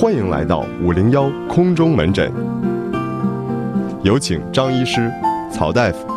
[0.00, 2.32] 欢迎来到五零幺空中门诊，
[4.02, 5.12] 有请张医师、
[5.52, 6.08] 曹大夫。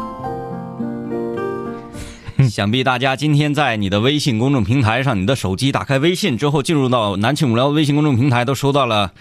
[2.48, 9.12] 想必大家今天在你的微信公众平台上，你的手机打开微信之后，进入到南秦五聊微信公众平台，都收到了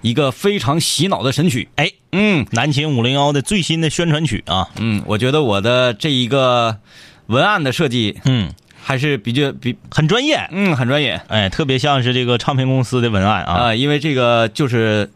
[0.00, 1.68] 一个非常洗脑的神曲。
[1.76, 6.78] 哎，嗯南秦五零幺的最新的宣传曲啊，嗯，我觉得我的这一个
[7.26, 8.50] 文案的设计嗯，
[8.88, 11.20] 还是比较比很专业，嗯很专业。
[11.28, 15.10] 哎，特别像是这个唱片公司的文案啊、啊，因为这个就是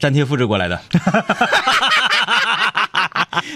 [0.00, 0.80] 粘贴复制过来的。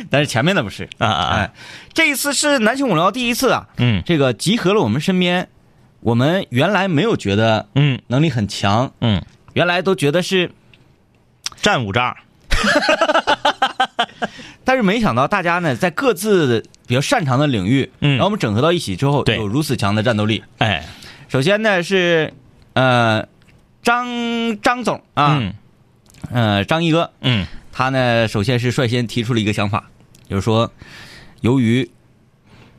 [0.09, 0.89] 但是前面的不是。
[0.99, 1.37] 啊啊啊。
[1.39, 1.51] 哎，
[1.93, 4.01] 这一次是南青五聊第一次啊，嗯。
[4.07, 5.49] 这个集合了我们身边，
[5.99, 8.01] 我们原来没有觉得嗯。
[8.07, 9.21] 能力很强，嗯，
[9.55, 10.53] 原来都觉得是，
[11.61, 12.17] 战五渣，
[14.65, 20.43] 但是没想到大家呢在各自比较擅长的领域，嗯然后我们整合到一起之后，对有如此强的战斗力。
[20.59, 20.85] 哎，
[21.29, 22.33] 首先呢是，
[22.75, 23.27] 呃，
[23.83, 25.55] 张张总啊，嗯
[26.31, 29.91] 呃，张一哥，嗯他呢首先是率先提出了一个想法，
[30.29, 30.73] 就是说，
[31.43, 31.91] 由于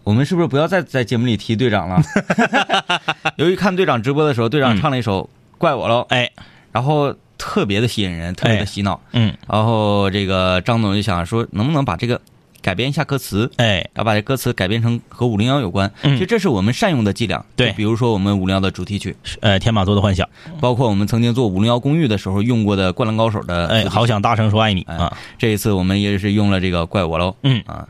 [0.03, 2.01] 我们是不是不要再在节目里提队长了？
[3.37, 5.23] 由于看队长直播的时候，队长唱了一首
[5.57, 6.31] 《怪我喽》，哎，
[6.71, 8.99] 然后特别的吸引人，特别的洗脑。
[9.13, 12.19] 嗯然后这个张总就想说，能不能把这个
[12.61, 15.91] 改编一下歌词，哎，要把这歌词改编成和五零幺有关。
[16.01, 17.45] 嗯其实这是我们善用的伎俩。
[17.55, 20.27] 对比如说我们五零幺的主题曲，呃，天马座的幻想，
[20.59, 23.67] 包括我们曾经做五零幺公寓的时候用过的《灌篮高手》的。
[23.67, 24.07] 哎，好。
[24.07, 27.29] 想大声说爱你哎啊，这一次我们也是用了这个《怪我喽》。
[27.43, 27.87] 嗯啊，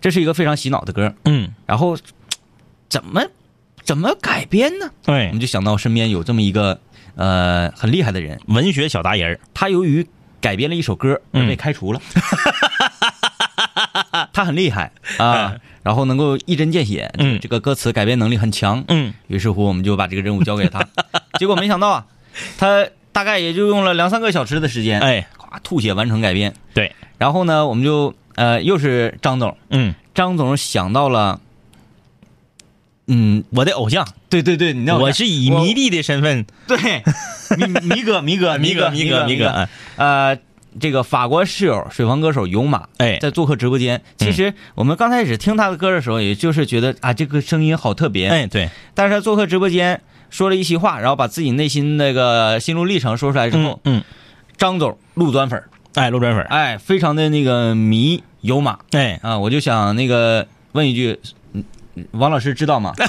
[0.00, 1.14] 这是一个非常洗脑的歌。
[1.24, 1.96] 嗯，然后
[2.88, 3.22] 怎么
[3.84, 4.90] 怎么改编呢？
[5.04, 6.80] 对我们，就想到身边有这么一个
[7.16, 10.06] 呃很厉害的人，文学小达人儿，他由于
[10.40, 12.00] 改编了一首歌而被嗯开除了。
[14.32, 18.84] 他很厉害啊，然后能够一针见血，嗯这个歌词改编能力很强。
[18.88, 20.86] 嗯于是乎，我们就把这个任务交给他。
[21.38, 22.06] 结果没想到啊，
[22.58, 26.54] 他大概也就用了两三个小时的时间，哎，咵吐血完成改编。
[26.74, 31.40] 对，然后呢，我们就呃又是张总，嗯，张总想到了，
[33.06, 36.76] 嗯，我的偶像，对对对，你那我是以迷弟的身份，对
[37.56, 40.38] 迷迷哥迷哥迷哥迷哥迷哥，哎 呃，
[40.80, 43.18] 这个法国室友水房歌手有马，哎。
[43.20, 44.00] 在做客直播间。
[44.16, 48.28] 其实我们刚开始听他的歌的时候，也就是觉得啊，这个声音好特别。
[48.28, 54.04] 哎，对，但是他做客直播间说了一席话，然后把自己内心那个心路历程说出来之后，嗯嗯，
[54.56, 58.78] 张总路转粉儿，哎，路转粉儿，哎，非常的那个迷有马。
[58.92, 61.28] 哎，啊，我就想那个问一句，嗯
[62.12, 62.92] 王老师知道吗？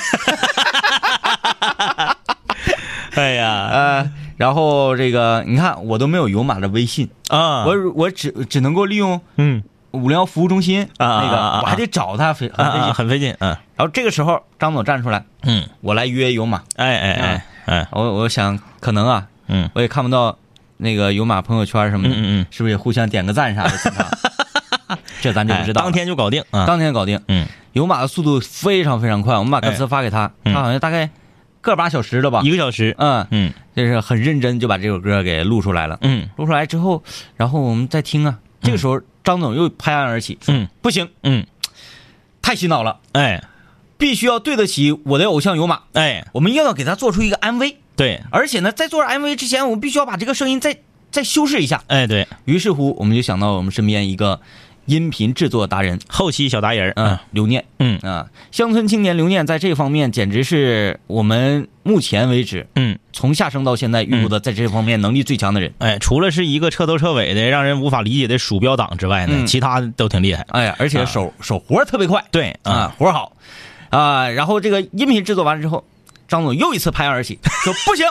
[3.16, 9.64] 哎呀，呃，然后这个你看我都没有有马的微信，啊，我我只只能够利用嗯。
[9.92, 12.80] 五零幺服务中心啊啊那个我还得找他，费很费。
[12.94, 13.50] 很费劲，嗯。
[13.76, 16.64] 然后这个时候张总站出来，嗯，我来约有马。
[16.78, 19.70] 哎哎哎哎，我我想可能啊，嗯。
[19.76, 20.36] 我也看不到
[20.78, 22.46] 那个有马朋友圈什么的，嗯嗯嗯。
[22.50, 23.72] 是不是也互相点个赞啥的？
[25.24, 25.86] 这咱就不哎知道了。
[25.86, 30.54] 当天就搞定啊，当天搞定，嗯，有马的速度非常非常快，我们把歌词发给他，嗯。
[30.54, 31.10] 他好像大概
[31.62, 32.42] 个把小时了吧。
[32.44, 33.54] 一，个小时，嗯，嗯。
[33.76, 35.98] 就是很认真就把这首歌给录出来了。
[36.02, 36.30] 嗯。
[36.36, 37.04] 录出来之后，
[37.38, 40.68] 然后我们再听啊，这个时候张总又拍案而起，嗯。
[40.82, 41.46] 不行，嗯，
[42.42, 43.42] 太洗脑了，哎。
[43.96, 50.78] 必须要对得起我的偶像有马，哎，我们又要给他做出一个 MV，对，而且呢，在做 MV 之前，我们必须要把这个声音再
[51.10, 51.82] 再修饰一下。
[51.88, 54.42] 哎对，于是乎，我们就想到我们身边一个
[54.86, 57.98] 音频制作达人，后期小达人啊，嗯，刘念，嗯。
[58.00, 65.74] 啊，乡村青年刘念在这方面简直是我们目前为止嗯，从下生到现在遇到的在这方面能力最强的人。
[65.80, 69.48] 哎，除了是一个彻头彻尾的让人无法理解的鼠标党之外呢，嗯。
[69.48, 70.46] 其他的都挺厉害。
[70.50, 73.32] 哎呀，而且手、手活特别快，对啊，，活好。
[73.90, 74.28] 啊。
[74.30, 75.86] 然后这个音频制作完了之后，
[76.28, 78.06] 张总又一次拍案而起，说不行，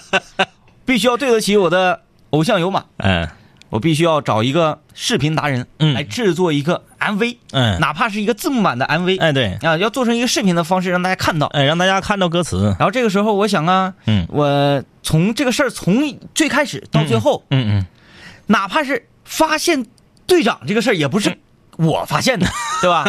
[0.84, 3.26] 必须要对得起我的偶像有马，嗯
[3.76, 5.92] 我必须要找一个视频达人嗯。
[5.92, 11.46] 来制作一个 MV，、嗯，哪怕是一个字幕版的 MV，、哎对，啊，要做成一个视频的方式让大家看到。
[11.48, 14.26] 哎让大家看到歌词，然后这个时候，我想啊，嗯。
[14.30, 17.86] 我从这个事儿从最开始到最后，嗯嗯
[18.46, 19.84] 哪怕是发现
[20.26, 21.36] 队长这个事儿，也不是
[21.76, 22.46] 我发现的，
[22.80, 23.04] 对吧？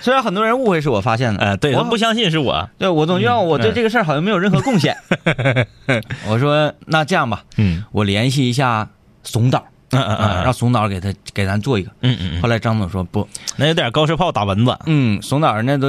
[0.00, 4.96] 虽然很多人误会是我发现的，哎对，我他不相信是我，对我总觉得我对这个事儿好像没有任何贡献。
[6.28, 7.84] 我说那这样吧，嗯。
[7.92, 8.88] 我联系一下
[9.22, 9.64] 怂导
[10.02, 11.90] 嗯嗯啊，嗯让怂导给他给咱做一个。
[12.02, 13.26] 嗯嗯，后来张总说不，
[13.56, 15.88] 那有点高射炮打蚊子，嗯，怂导那都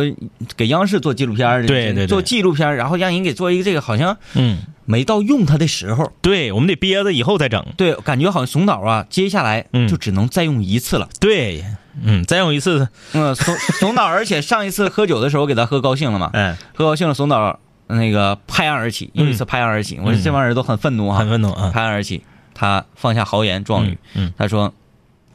[0.56, 6.12] 给央视做纪录片儿的，对对对做纪录片儿，然后让人给做一个这个，好像嗯，没到用他的时候。
[6.22, 11.08] 对，我们得憋着以后再整，对，感觉好像怂导啊，接下来嗯就只能再用一次了。
[11.20, 11.64] 对，
[12.04, 20.00] 嗯，再用一次，嗯，怂 怂导，而且上一次喝酒的时候给他喝高兴了嘛，嗯喝高兴了，怂导那个拍案而起，又一次拍案而起。
[20.04, 22.22] 我说这帮人都很愤怒啊，很愤怒啊拍案而起，
[22.60, 24.74] 他放下豪言壮语，嗯他说：“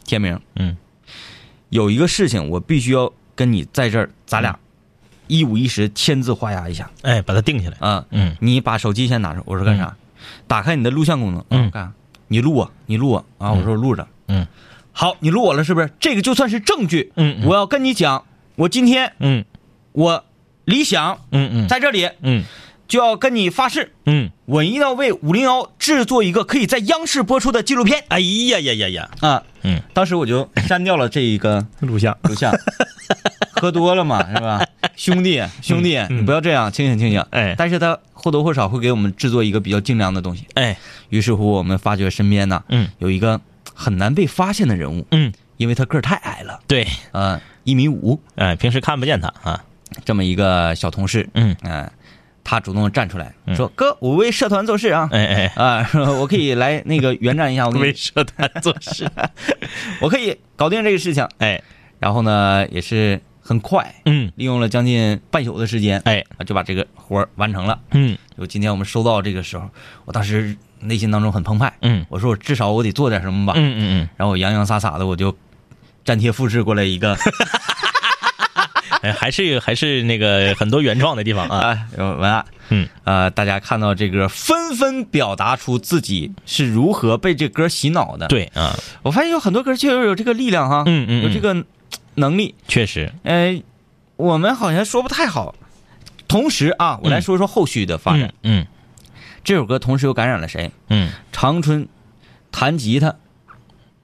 [0.05, 0.77] 天明，嗯
[1.69, 4.59] 有一个事情我必须要跟你在这儿，咱俩
[5.29, 7.77] 一五一十签字画押一下哎，把它定下来。
[7.79, 8.05] 啊。
[8.11, 9.43] 嗯你把手机先拿着。
[9.47, 9.97] 我说干啥？
[10.49, 11.45] 打开你的录像功能。
[11.51, 11.93] 嗯啊干啥？
[12.27, 13.25] 你录啊，你录啊。
[13.39, 14.07] 啊，我说我录着。
[14.27, 14.45] 嗯
[14.91, 15.91] 好，你录我了是不是？
[16.01, 17.13] 这个就算是证据。
[17.17, 18.25] 嗯嗯我要跟你讲，
[18.57, 19.45] 我今天嗯
[19.93, 20.25] 我
[20.65, 22.45] 理想嗯嗯在这里嗯
[22.93, 28.05] 就要跟你发誓，嗯，我一定要为五零幺制作一个可以在央视播出的纪录片。
[28.09, 29.43] 哎呀呀呀呀，啊！
[29.63, 32.15] 嗯，当时我就删掉了这一个录像。
[32.25, 32.53] 录像，
[33.57, 34.63] 喝多了嘛，是吧？
[34.95, 37.25] 兄弟，兄弟，嗯你不要这样，清醒清醒。
[37.31, 37.55] 哎。
[37.57, 40.47] 但是他或多或少会给我们制作一个比较精良的东西。
[40.53, 40.77] 哎，
[41.09, 42.91] 于是乎，我们发觉身边呢，嗯。
[42.99, 43.41] 有一个
[43.73, 49.65] 很难被发现的人物，嗯，因为他个儿太矮了，对，呃，一米五，哎，平时看不见他啊。
[50.05, 51.91] 这么一个小同事，嗯，嗯、
[52.45, 59.09] 他主动站出来说：“哥，我为社团做事啊。”哎哎，啊， 说我可以来那个援战一下，我 为，社团做事。
[60.01, 61.27] 我可以搞定这个事情。
[61.39, 61.63] 哎，
[61.99, 64.31] 然后呢，也是很快，嗯。
[64.37, 67.81] 利用了将近半宿的时间，哎，啊，就把这个活儿完成了。
[67.93, 68.17] 嗯。
[68.39, 69.69] 就今天我们收到这个时候，
[70.05, 72.05] 我当时内心当中很澎湃，嗯。
[72.09, 73.53] 我说我至少我得做点什么吧。
[73.57, 74.09] 嗯嗯嗯。
[74.17, 75.37] 然后我洋洋洒洒的，我就
[76.05, 77.17] 粘贴复制过来一个
[79.11, 81.59] 还是还是那个很多原创的地方啊。
[81.59, 91.65] 啊文案，嗯，呃，大家看到这歌，纷纷表达出自己是如何被这歌洗脑的。，对啊，我发现有很多歌确实有这个力量哈，嗯嗯嗯有这个
[92.15, 92.55] 能力。
[92.69, 93.61] 确实，呃，
[94.17, 95.55] 我们好像说不太好。
[96.29, 98.33] 同时啊，我来说说后续的发展。
[98.43, 98.67] 嗯
[99.45, 100.71] 这首歌同时又感染了谁？
[100.89, 101.89] 嗯长春
[102.53, 103.17] 弹吉他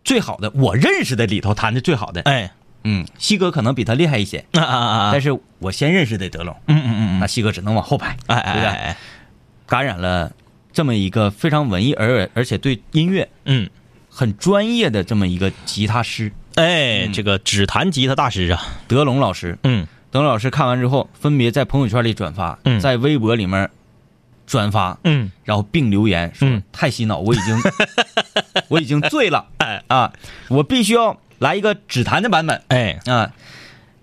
[0.04, 2.50] 最好的，我认识的里头弹的最好的，哎
[2.84, 5.10] 嗯，西哥可能比他厉害一些，啊啊啊！
[5.12, 8.68] 但是我先认识的德龙，嗯嗯嗯那西哥只能往后排，哎哎对不对？
[8.68, 8.96] 哎哎，
[9.66, 10.32] 感染了
[10.72, 13.68] 这么一个非常文艺而而且对音乐嗯。
[14.10, 16.32] 很专业的这么一个吉他师。
[16.56, 19.56] 哎，这个指弹吉他大师啊，德龙老师。
[19.62, 19.86] 嗯。
[20.10, 22.80] 德龙老师看完之后，分别在朋友圈里转发，嗯。
[22.80, 23.70] 在微博里面
[24.44, 25.30] 转发，嗯。
[25.44, 27.56] 然后并留言说、嗯太洗脑，我已经
[28.68, 29.84] 我已经醉了，哎。
[29.86, 30.12] 啊，
[30.48, 32.62] 我必须要来一个指弹的版本。
[32.68, 33.32] 哎，啊。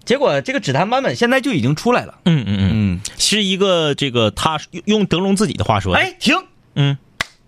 [0.05, 6.35] 结果这个指弹版本现在就已经出来了，嗯嗯嗯，嗯，是一个这个他用德龙自己的话说，，哎，停，
[6.75, 6.95] 嗯，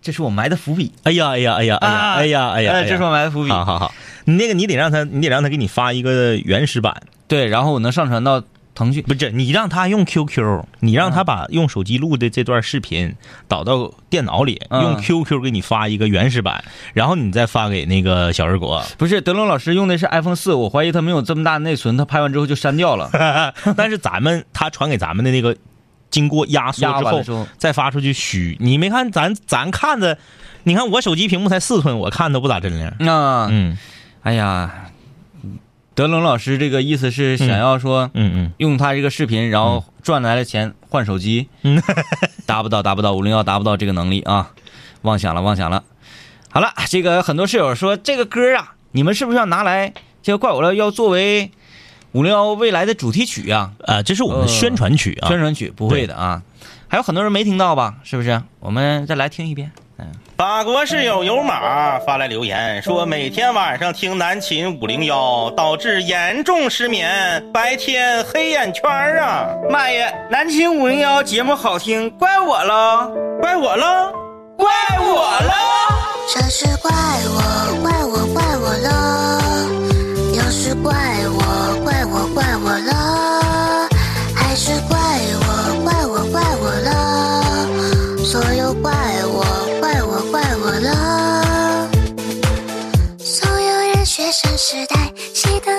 [0.01, 3.93] 这是我埋的伏笔，哎呀哎呀哎呀哎呀哎呀哎呀，哎呀这是我埋的伏笔，好好好，
[4.25, 8.43] 你那个你得让他，你得让他给你发一个原始版，对，然后我能上传到
[8.77, 13.15] 腾讯，不是你让他用 QQ，你让他把用手机录的这段视频
[13.47, 16.63] 导到电脑里，嗯用 QQ 给你发一个原始版，
[16.93, 18.83] 然后你再发给那个小人国。
[18.99, 23.09] 不是德龙老师用的是 iPhone 四，我怀疑他没有这么大内存，他拍完之后就删掉了。
[23.75, 25.57] 但是咱们他传给咱们的那个，
[26.11, 26.85] 经过压缩
[27.23, 30.19] 之后再发出去虚，你没看咱咱看着，
[30.63, 32.93] 你看我手机屏幕才四寸，我看都不咋真亮。
[32.99, 33.75] 那、嗯
[34.21, 34.89] 哎呀，
[35.97, 41.81] 德龙老师这个意思是想要说，嗯嗯，用他这个视频，然后赚来的钱换手机，嗯
[42.45, 44.51] 达不到，达不到，五零幺达不到这个能力啊，
[45.01, 45.83] 妄想了，妄想了。
[46.51, 49.91] 好了，这个很多室友说这个歌啊，你们是不是要拿来
[50.21, 51.49] 这个怪我了，要作为
[52.11, 53.71] 五零幺未来的主题曲啊？
[53.83, 55.39] 啊，这是我们的宣传曲啊宣。
[55.39, 56.43] 传曲不会的啊，
[56.87, 57.95] 还有很多人没听到吧？
[58.03, 58.39] 是不是？
[58.59, 59.71] 我们再来听一遍。
[60.37, 68.83] 法国室友有马发来留言说，每天晚上听南秦五零幺，导致严重失眠，白天黑眼圈
[69.17, 69.49] 啊！
[69.69, 73.11] 妈呀，南秦五零幺节目好听，怪我喽，
[73.41, 74.13] 怪我喽！
[74.55, 74.67] 怪
[74.99, 75.05] 我
[75.41, 75.53] 喽！
[76.33, 79.41] 这是怪我，怪我，怪我了，
[80.35, 80.93] 又是怪
[81.29, 81.41] 我，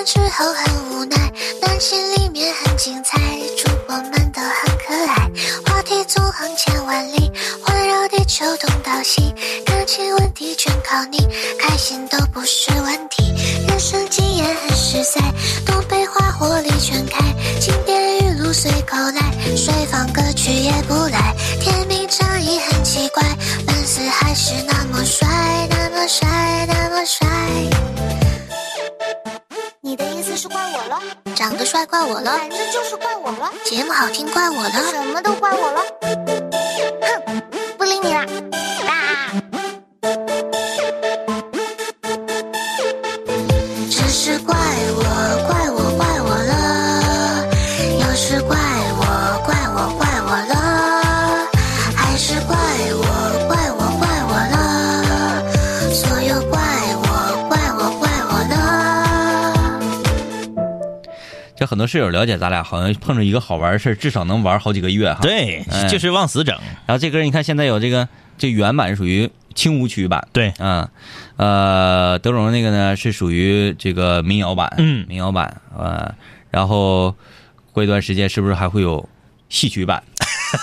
[0.09, 3.21] 之后很无奈，暖心里面很精彩，
[3.59, 5.31] 主播们都很可爱，
[5.67, 7.31] 话题纵横千万里，
[7.63, 9.35] 环绕地球东到西，
[9.67, 11.19] 感情问题全靠你，
[11.61, 13.35] 开心都不是问题，
[13.69, 15.21] 人生经验很实在，
[15.67, 17.19] 东北话火力全开，
[17.61, 23.23] 经典语录随口来，水放歌曲也不赖，天命仗义很奇怪，
[23.67, 25.29] 粉丝还是那么帅，
[25.69, 27.27] 那么帅，那么帅。
[29.89, 31.01] 你的意思是怪我了？
[31.35, 32.37] 长得帅怪我了？
[32.37, 33.51] 反正就是怪我了。
[33.65, 34.71] 节目好听怪我了？
[34.71, 35.81] 什么都怪我了。
[61.89, 65.21] 室友了解咱俩，好像碰着一个好玩的事儿，至少能玩好几个月哈。。
[65.23, 66.57] 对哎，就是往死整。
[66.87, 70.91] 然后这歌你看现在有这个这原版属于轻舞曲版，对，啊，
[71.37, 76.15] 呃，德荣那个呢是属于这个民谣版，嗯民谣版，呃，
[76.51, 77.17] 然后
[77.73, 79.09] 过一段时间是不是还会有
[79.49, 80.05] 戏曲版，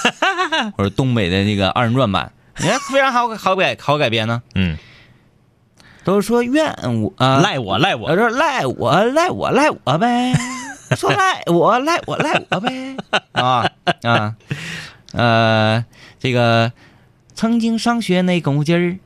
[0.77, 2.31] 或者东北的那个二人转版？
[2.57, 4.41] 你看非常好好改好改编呢。
[4.53, 4.77] 嗯，
[6.05, 10.33] 都说怨我啊，赖我赖我，我说赖我赖我赖我呗，
[10.95, 12.95] 说赖我赖我赖我呗，
[13.33, 13.69] 啊
[14.03, 14.35] 啊，
[15.13, 15.85] 呃，
[16.19, 16.71] 这个
[17.33, 18.97] 曾经上学那功夫劲儿，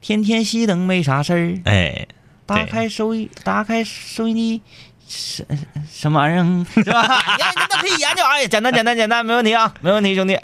[0.00, 2.06] 天天熄灯没啥事儿，哎，
[2.46, 4.62] 打开收音打开收音机。
[5.12, 5.44] 什
[5.90, 7.02] 什么玩意儿 是吧？
[7.02, 8.22] 你看，这都可以研究。
[8.24, 10.38] 哎，简单，简单，简单，没问题啊，没问题，兄弟。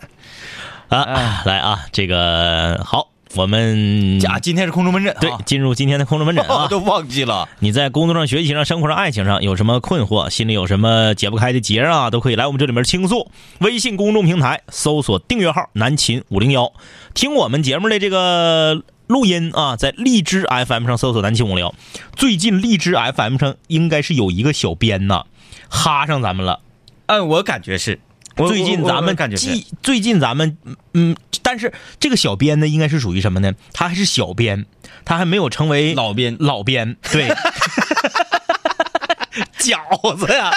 [0.88, 6.68] 啊，来啊，这个好，我们假，今天是空中门诊啊，对进入今天的空中门诊我啊。
[6.70, 7.46] 都忘记了。
[7.58, 13.30] 你在工作上、学习上、生活上、爱情上有什么困惑，心里有什么解不开的结啊，都可以来我们这里面倾诉。
[13.60, 16.72] 微信公众平台搜索订阅号“南秦五零幺”，
[17.14, 21.74] 听我们节目的这个录音啊，在荔枝 FM 上搜索“南秦五零幺”。
[22.16, 25.24] 最近荔枝 FM 上应该是有一个小编呐，
[25.68, 26.60] 哈上咱们了。
[27.06, 28.00] 嗯，我感觉是。
[28.36, 30.56] 我最近咱们感觉是既最近咱们
[30.94, 33.52] 嗯，但是这个小编呢，应该是属于什么呢？
[33.72, 34.66] 他还是小编，
[35.04, 37.28] 他还没有成为老编老编，对，
[39.58, 40.52] 饺子呀。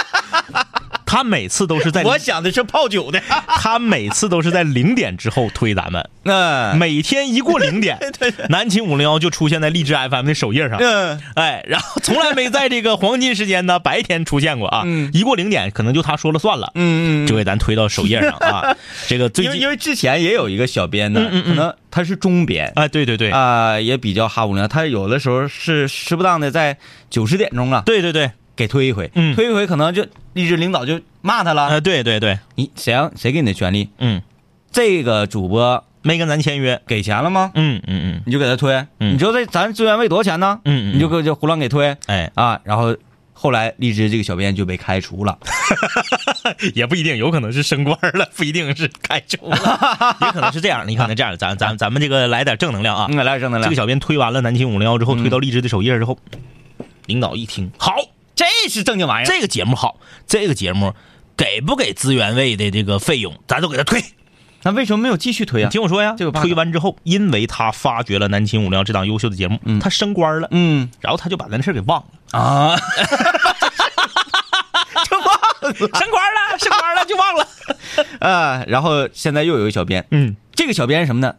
[1.10, 3.20] 他每次都是在我想的是泡酒的。
[3.60, 7.98] 他每次都是在零点之后推咱们，嗯每天一过零点，
[8.50, 10.78] 南秦五零幺就出现在荔枝 FM 的首页上。
[10.80, 14.84] 嗯，哎，然后从来没在这个黄金时间呢 白天出现过啊。
[14.86, 18.78] 嗯一过零点，可能就他说了算了，嗯嗯就给咱推到首页上啊。
[19.08, 24.68] 这个最近因为因为之前也有一个小编呢，可能他是中编啊，对对对，啊、也比较哈无聊。
[24.68, 26.78] 他有的时候是适不当的在
[27.10, 31.64] 九十点钟啊，对对对，给推一回，嗯推一回可能就荔枝领导就骂他了。
[31.70, 33.88] 啊，对对对，你谁让谁给你的权利？
[34.00, 34.22] 嗯，
[34.70, 37.52] 这个主播没跟咱签约，给钱了吗？
[37.56, 40.60] 嗯嗯嗯你就给他推，嗯你知道这咱资源位多少钱呢？
[40.66, 42.94] 嗯嗯你就给就胡乱给推哎，啊，然后
[43.32, 45.38] 后来荔枝这个小编就被开除了。
[46.76, 50.84] 也不一定，有可能是升官了，不一定是开除了， 也可能是这样。
[50.86, 53.08] 你看，那这样，咱咱咱们这个来点正能量啊。
[53.10, 56.18] 嗯，来正能量，这个小编推完了南秦五零幺之后，推到荔枝的首页之后，
[57.06, 57.96] 领导一听，好，
[58.40, 59.30] 这是正经玩意儿。
[59.30, 60.94] 这个节目好，这个节目
[61.36, 64.02] 给不给资源位的这个费用，咱都给他推。
[64.64, 65.70] 那为什么没有继续推你啊？
[65.70, 72.78] 听我说呀，这个推完之后，因为他发掘了南秦五零幺这档优秀的节目，嗯他升官了，嗯然后他就把咱这事儿给忘了，啊，
[75.04, 77.46] 升官了，升官了就忘了。
[78.26, 81.36] 啊，然后现在又有一个小编，嗯这个小编是什么呢？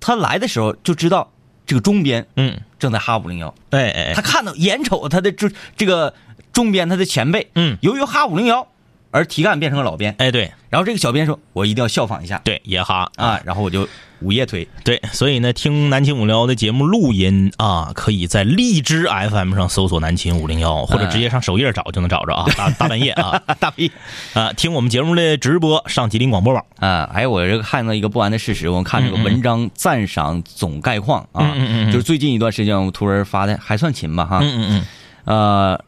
[0.00, 1.30] 他来的时候就知道
[1.66, 6.14] 这个中边嗯，正在哈五零幺，哎哎，他看到眼瞅他的这这个
[6.52, 7.76] 中边他的前辈，嗯。
[7.82, 8.68] 由于哈五零幺
[9.16, 10.52] 而题干变成了老编，哎对。
[10.68, 12.38] 然后这个小编说，我一定要效仿一下。
[12.44, 13.88] 对，也哈啊，然后我就
[14.20, 22.46] 午夜推，对，所以呢，听南秦五零幺的节目录音啊，可以在荔枝 FM 上搜索“南秦五零幺”，或者直接上首页找就能找着啊。
[22.58, 23.40] 大 大半夜啊。
[23.58, 23.90] 大屁
[24.34, 26.62] 啊，听我们节目的直播上吉林广播网。
[26.78, 27.08] 啊！
[27.10, 31.54] 还有我这个看到一个不完的事实，我看这个文章赞赏总概况啊，
[31.86, 34.84] 就是最近一段时间我图文发的还算勤吧哈，嗯嗯嗯。
[35.24, 35.84] 呃，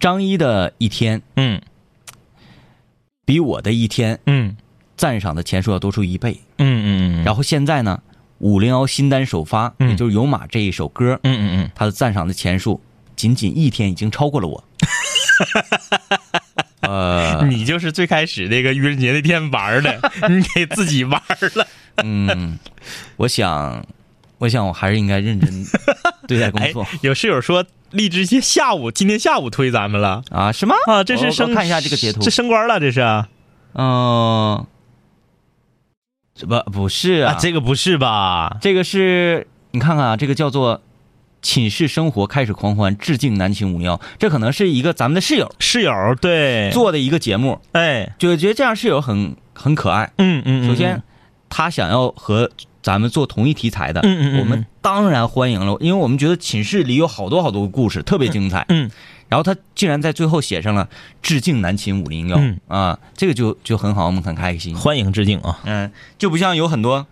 [0.00, 1.60] 张一的一天嗯
[3.32, 4.54] 比我的一天嗯
[4.94, 6.38] 赞赏的钱数要多出一倍。
[6.58, 7.98] 嗯嗯嗯，然后现在呢，
[8.40, 12.78] 五零幺新单首发，嗯也就是《有马》这一首歌，嗯嗯嗯，他的赞赏的钱数
[13.16, 14.62] 仅仅一天已经超过了我。
[16.82, 19.98] 呃， 你就是最开始那个愚人节那天玩的，
[20.28, 21.18] 你给自己玩
[21.54, 21.66] 了。
[22.04, 22.58] 嗯，
[23.16, 23.82] 我想，
[24.42, 25.64] 我想我还是应该认真
[26.26, 30.50] 对待工哎作、，有室友说荔枝节下午今天下午推咱们了啊？
[30.50, 30.74] 什么？
[30.86, 32.28] 啊，这是升我我看一下这个截图这。
[32.28, 33.28] 升官了，这是啊，
[33.74, 34.66] 嗯、
[36.34, 38.56] 这不不是啊，这个不是吧？
[38.60, 40.82] 这个是你看看啊，这个叫做
[41.40, 44.00] “寝室生活开始狂欢”，致敬南秦五零幺。
[44.18, 50.10] 这可能是一个咱们的室友室友对，做的一个节目，哎，就觉得这样室友很很可爱。
[50.18, 51.00] 嗯嗯，嗯首先，，
[51.48, 52.50] 他想要和
[52.82, 58.66] 咱们做同一题材的，嗯嗯嗯我们当然欢迎了，因为我们觉得寝室里有好多好多故事，特别精彩。
[58.68, 58.90] 嗯
[59.28, 60.86] 然后他竟然在最后写上了
[61.22, 64.76] 致敬南秦五零幺嗯啊，这个就就很好，我们很开心。
[64.76, 65.58] 欢迎致敬啊！
[65.64, 67.06] 嗯，就不像有很多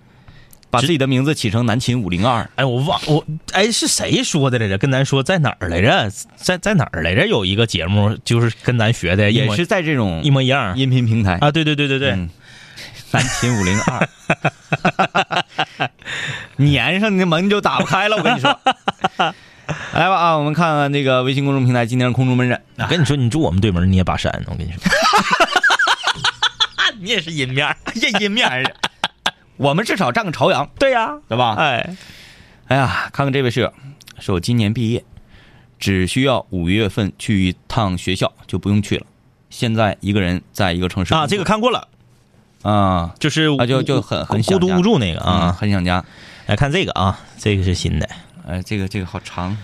[0.71, 4.77] 把自己的名字起成南秦五零二，哎，我忘我哎是谁说的来着？
[4.77, 6.11] 跟咱说在哪儿来着？
[6.37, 7.27] 在在哪儿来着？
[7.27, 11.51] 有一个节目就是跟咱学的，也是在这种一模一样音频平台啊！
[11.51, 12.29] 对对对对对，嗯
[13.13, 14.09] 南秦五零二，
[16.59, 18.17] 粘上你的门就打不开了。
[18.17, 18.61] 我跟你说，
[19.95, 22.61] 来吧啊，我们看看那个微信公众平台今天的空中门诊。
[22.79, 24.33] 我跟你说，你住我们对门，你也把山。
[24.47, 24.81] 我跟你说，
[27.01, 28.63] 你也是阴面儿，这阴面儿，
[29.57, 31.57] 我们至少占个朝阳，对呀、对吧？
[31.59, 31.97] 哎，
[32.69, 33.73] 哎呀，看看这位室友，
[34.21, 35.05] 说我今年毕业，
[35.79, 39.07] 只需要五月份去一趟学校就不用去了。
[39.49, 41.89] 现在一个人在一个城市啊，这个看过了，
[42.63, 45.53] 啊就是啊就就很很孤独无助那个啊、啊。
[45.53, 46.05] 很想家。
[46.47, 48.09] 来看这个啊，这个是新的。
[48.47, 49.57] 哎，这个这个好长。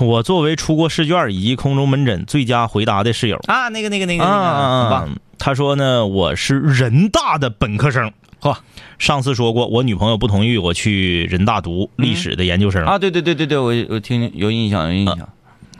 [0.00, 8.12] 我作为出过试卷以及空中门诊最佳回答的室友啊，那个那个那个啊那个，啊好吧啊，他说呢，我是人大的本科生。
[8.42, 8.56] 嚯
[8.98, 12.84] 上次说过，我女朋友不同意我去人大读历史的研究生。
[12.84, 15.28] 啊，对对对对对，我我听有印象有印象。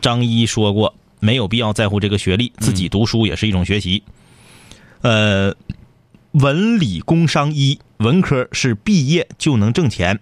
[0.01, 4.03] 张一说过，没有必要在乎这个学历，自己读书也是一种学习。
[5.03, 5.55] 呃，
[6.33, 10.21] 文理工商医，文科是毕业就能挣钱，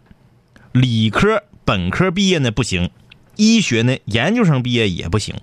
[0.73, 2.91] 理科本科毕业呢不行，
[3.37, 5.35] 医学呢研究生毕业也不行。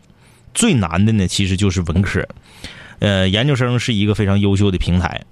[0.53, 2.25] 最难的呢，其实就是文科。
[2.99, 5.25] 呃，研究生是一个非常优秀的平台，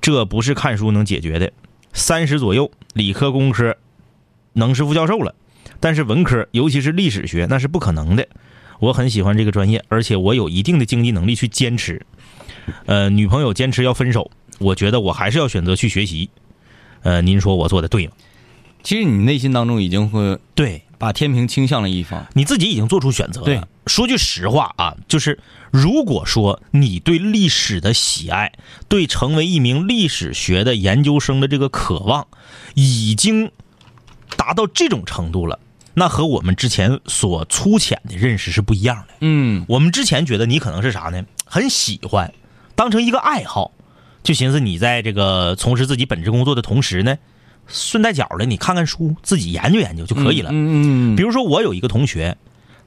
[0.00, 1.52] 这不是看书能解决的。
[1.92, 3.76] 三十左右，理科、工科
[4.54, 5.34] 能是副教授了。
[5.78, 8.26] 但是文科，尤其是历史学，那是不可能的。
[8.80, 12.04] 我很喜欢这个专业，而且我有一定的经济能力去坚持。
[12.86, 16.30] 呃，女朋友坚持要分手，我觉得我还是要选择去学习。
[17.02, 18.12] 呃，您说我做的对吗？
[18.82, 22.26] 其实你内心当中已经会对，把天平倾向了一方。
[22.34, 23.44] 你自己已经做出选择了。
[23.46, 25.40] 对，说句实话啊，就是
[25.72, 28.52] 如果说你对历史的喜爱，
[28.88, 32.28] 对成为一名历史学的研究生的这个渴望，
[32.74, 33.50] 已经
[34.36, 35.58] 达到这种程度了，
[35.94, 39.14] 那和我们之前所粗浅的认识是不一样的。
[39.20, 41.24] 嗯我们之前觉得你可能是啥呢？
[41.44, 42.32] 很喜欢，
[42.76, 43.72] 当成一个爱好，
[44.22, 47.16] 就寻思你在这个从事自己本职工作的同时呢，
[47.66, 50.50] 顺带脚的你看看书，自己研究研究就可以了。
[50.52, 52.36] 嗯嗯比如说，我有一个同学，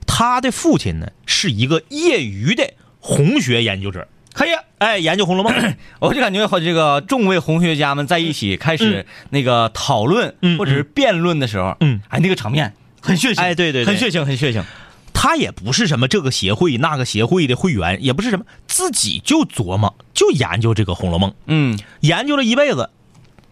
[0.08, 4.52] 他的父亲呢是一个业余的红学研究者，可以。
[4.78, 5.52] 哎，研究《红楼梦》
[6.00, 13.86] 我就感觉和这个众位红学家们在一起开始那个讨论嗯或者是辩论的时候，嗯，哎，那个场面很血腥，哎对对对。
[13.86, 14.64] 很血腥，很血腥。
[15.22, 22.90] 他也不是什么这个协会那个协会的会员，也不是什么，自己就琢磨，就研究这个《红楼梦》，嗯研究了一辈子。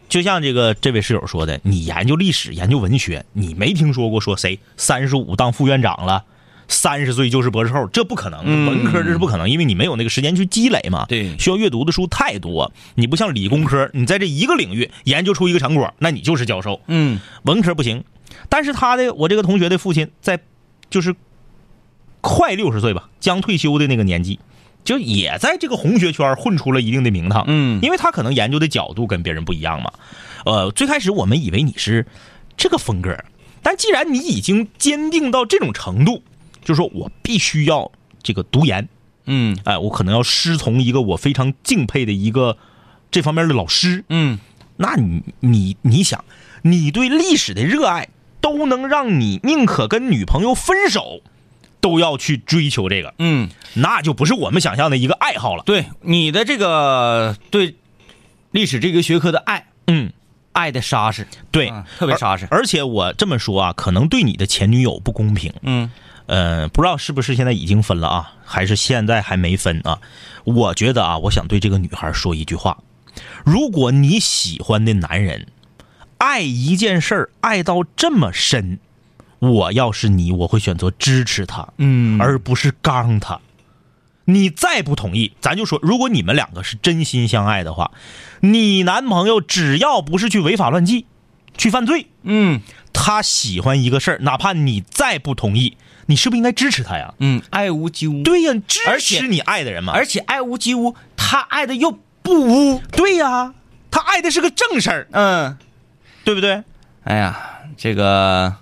[0.07, 6.23] 就像这个这位室友说的，你研究历史、研究文学，你没听说过说谁三十五当副院长了，
[6.69, 8.39] 三十岁就是博士后，这不可能。
[8.45, 11.05] 嗯文科这是不可能，因为你没有那个时间去积累嘛。
[11.09, 12.71] 对需要阅读的书太多。
[12.95, 16.79] 你不像理工科，你在这一个领域研究出一个成果，那你就是教授。
[16.87, 18.05] 嗯文科不行，
[18.47, 20.39] 但是他的我这个同学的父亲在
[20.89, 21.13] 就是
[22.27, 24.39] 快六十岁吧，将退休的那个年纪，
[24.83, 27.45] 就也在这个红学圈混出了一定的名堂。
[27.47, 29.91] 嗯因为他可能研究的角度跟别人不一样嘛。
[30.45, 32.05] 呃，最开始我们以为你是
[32.57, 33.17] 这个风格，
[33.61, 36.21] 但既然你已经坚定到这种程度，
[36.63, 38.87] 就说我必须要这个读研，
[39.25, 42.57] 嗯哎，我可能要师从一个我非常敬佩的一个
[43.09, 44.03] 这方面的老师。
[44.09, 44.39] 嗯
[44.77, 46.23] 那你你你想，
[46.61, 48.09] 你对历史的热爱
[48.39, 51.21] 都能让你宁可跟女朋友分手，
[51.87, 55.63] 都要去追求这个，嗯，那就不是我们想象的一个爱好了。
[55.65, 57.75] 对你的这个对
[58.51, 60.11] 历史这个学科的爱，嗯，
[60.51, 62.45] 爱的扎实，对，啊特别扎实。
[62.51, 65.53] 而且我这么说啊，可能对你的前女友不公平。
[65.61, 65.89] 嗯
[66.25, 69.97] 呃，不知道是不是现在已经分了啊，还是现在还没分啊？
[70.43, 72.77] 我觉得啊，我想对这个女孩说一句话：
[73.45, 75.47] 如果你喜欢的男人
[76.17, 78.77] 爱一件事儿爱到这么深，
[79.39, 83.39] 我要是你，我会选择支持他，嗯而不是刚他。
[84.25, 87.91] 你再不同意，咱就说，如果你们两个是真心相爱的话，
[88.41, 91.05] 你男朋友只要不是去违法乱纪、
[91.57, 97.13] 去犯罪，嗯他喜欢一个事儿，哪怕你再不同意，你是不是应该支持他呀？
[97.19, 98.23] 嗯，爱屋及乌。
[98.23, 99.93] 对呀，支而且持你爱的人嘛。
[99.93, 102.81] 而且爱屋及乌，他爱的又不污。
[102.91, 103.53] 对呀，
[103.91, 105.57] 他爱的是个正事儿，嗯，
[106.25, 106.63] 对不对？
[107.05, 107.39] 哎呀，
[107.77, 108.53] 这个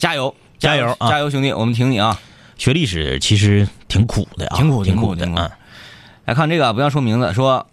[0.00, 2.18] 加油加油啊加油，兄弟，我们挺你啊！
[2.56, 5.58] 学历史其实挺苦的啊，挺苦挺挺苦挺苦的啊。
[6.24, 7.66] 来看这个，不要说名字，说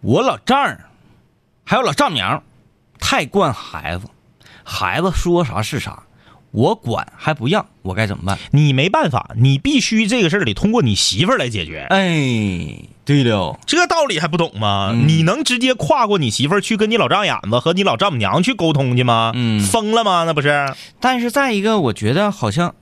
[0.00, 0.80] 我老丈人
[1.64, 2.42] 还有老丈母娘
[2.98, 4.06] 太惯孩子，
[4.64, 6.02] 孩子说啥是啥，
[6.50, 8.36] 我管还不让，我该怎么办？
[8.50, 11.86] 你没办法，你必须这个事儿得通过你媳妇儿来解决。
[11.90, 12.74] 哎，
[13.22, 14.90] 对了，这道理还不懂吗？
[14.92, 19.32] 嗯你能直接跨过你媳妇儿去跟你老丈眼子和你老丈母娘去沟通去吗？
[19.34, 20.24] 嗯疯了吗？
[20.26, 20.72] 那不是？
[21.00, 22.74] 但是再一个，我觉得好像，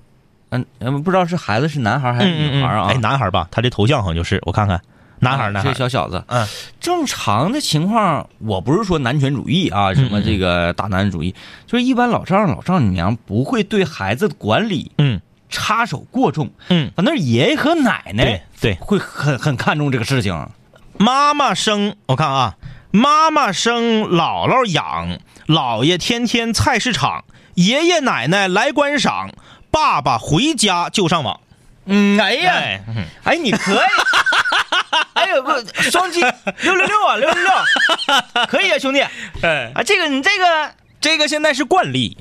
[0.51, 2.89] 嗯嗯，不知道是孩子是男孩还是女孩啊？
[2.91, 4.81] 哎，男孩吧，他这头像好像就是，我看看
[5.21, 6.47] 男孩儿，男孩这，小小子，嗯，
[6.81, 11.35] 正常的情况，我不是说男权主义啊，什么这个大男子主义，
[11.67, 20.49] 就是一般老丈人老丈母娘不会对孩子的管理嗯插手过重，嗯，反正爷爷和奶奶对，会很很看重这个事情。
[20.99, 22.57] 妈妈生，我看啊，
[22.91, 29.31] 妈妈生，姥姥养，姥爷天天菜市场，爷爷奶奶来观赏，
[29.71, 31.41] 爸爸回家就上网。
[31.87, 32.81] 嗯，哎呀，
[33.25, 33.79] 哎，你可以，
[35.15, 35.51] 哎呦不，
[35.91, 37.51] 双击六六六啊，六六六，
[38.47, 39.01] 可以啊，兄弟，
[39.43, 42.19] 哎，啊，这个你这个这个现在是惯例，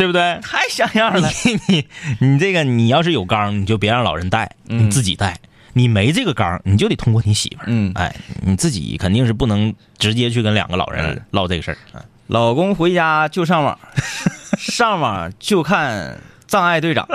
[0.00, 0.40] 对不对？
[0.42, 1.86] 太像样了，你你
[2.20, 5.38] 你这个，你要是有缸，你就别让老人带，嗯你自己带。
[5.74, 7.64] 你没这个缸，你就得通过你媳妇儿。
[7.66, 11.76] 嗯哎，你自己肯定是不能直接去跟两个老人唠这个事儿。
[11.92, 13.78] 嗯老公回家就上网，
[14.56, 17.06] 上网就看葬爱队长。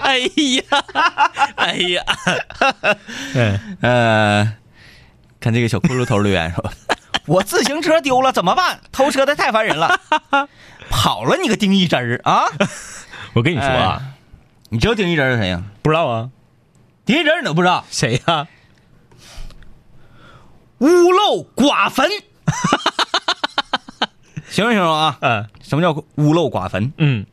[0.00, 0.84] 哎呀，
[1.56, 2.02] 哎呀，
[3.34, 4.52] 嗯，呃，
[5.40, 6.72] 看这个小骷髅头留言说
[7.26, 8.80] ：“我自行车丢了怎么办？
[8.92, 10.00] 偷车的太烦人了，
[10.90, 12.44] 跑了你个丁一针儿啊！
[13.34, 14.00] 我跟你说啊，
[14.70, 15.62] 你知道丁一针儿是谁呀？
[15.82, 16.30] 不知道啊，
[17.04, 17.84] 丁一针儿你都不知道？
[17.90, 18.46] 谁呀、
[20.78, 22.08] 屋漏寡坟，
[24.50, 25.16] 形容形容啊？
[25.20, 26.92] 嗯什么叫屋漏寡坟？
[26.98, 27.24] 嗯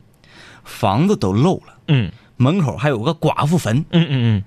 [0.64, 4.44] 房子都漏了，嗯门口还有个寡妇坟，嗯嗯嗯，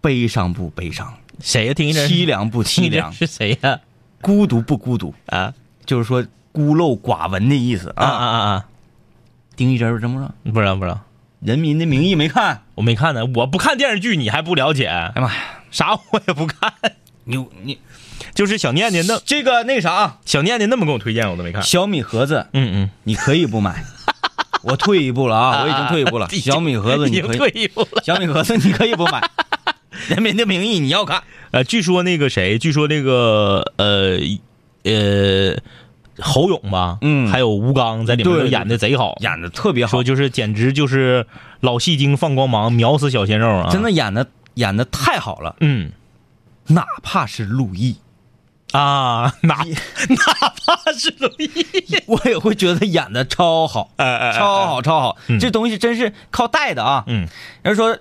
[0.00, 1.14] 悲伤不悲伤？
[1.40, 3.12] 谁呀、听一阵凄凉不凄凉？
[3.12, 3.78] 是谁呀、
[4.20, 5.14] 孤独不孤独？
[5.26, 5.52] 啊？
[5.86, 8.26] 就是说孤陋寡闻的意思啊啊啊。
[8.26, 8.64] 啊啊！
[9.56, 10.96] 丁一针儿真不知道，不知道不知道，
[11.40, 12.62] 《人民的名义》没看？
[12.76, 13.26] 我没看呢。
[13.34, 14.86] 我不看电视剧，你还不了解？
[14.86, 15.40] 哎呀妈呀！
[15.70, 16.72] 啥我也不看，
[17.24, 17.78] 你你
[18.34, 21.62] 就是小念念那这个那个啥啊，小念念那么给我推荐，我都没看。
[21.62, 23.84] 小米盒子嗯嗯，你可以不买，
[24.62, 26.28] 我退一步了啊，我已经退一步了。
[26.30, 28.02] 小米盒子你可以，退一步了。
[28.04, 29.20] 小米盒子你可以不买，
[30.08, 34.18] 《人民的名义》你要看，呃，据说那个谁，据说那个呃
[34.84, 35.56] 呃
[36.18, 37.28] 侯勇吧，嗯。
[37.30, 39.90] 还有吴刚在里面都演的贼好，演的特别好。
[39.90, 41.26] 说，就是简直就是
[41.60, 43.70] 老戏精放光芒，秒死小鲜肉啊！
[43.70, 45.92] 真的，演的演的太好了，嗯。
[46.70, 47.96] 哪怕是陆毅，
[48.72, 51.50] 啊，哪 哪怕是陆毅，
[52.06, 55.16] 我也会觉得演的超好，哎哎哎超好，超好。
[55.28, 55.38] 嗯。
[55.38, 57.04] 这东西真是靠带的啊。
[57.06, 57.26] 嗯。
[57.62, 57.96] 人说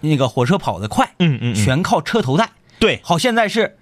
[0.00, 2.50] 那个火车跑得快，嗯嗯，嗯全靠车头带。
[2.78, 3.78] 对好，现在是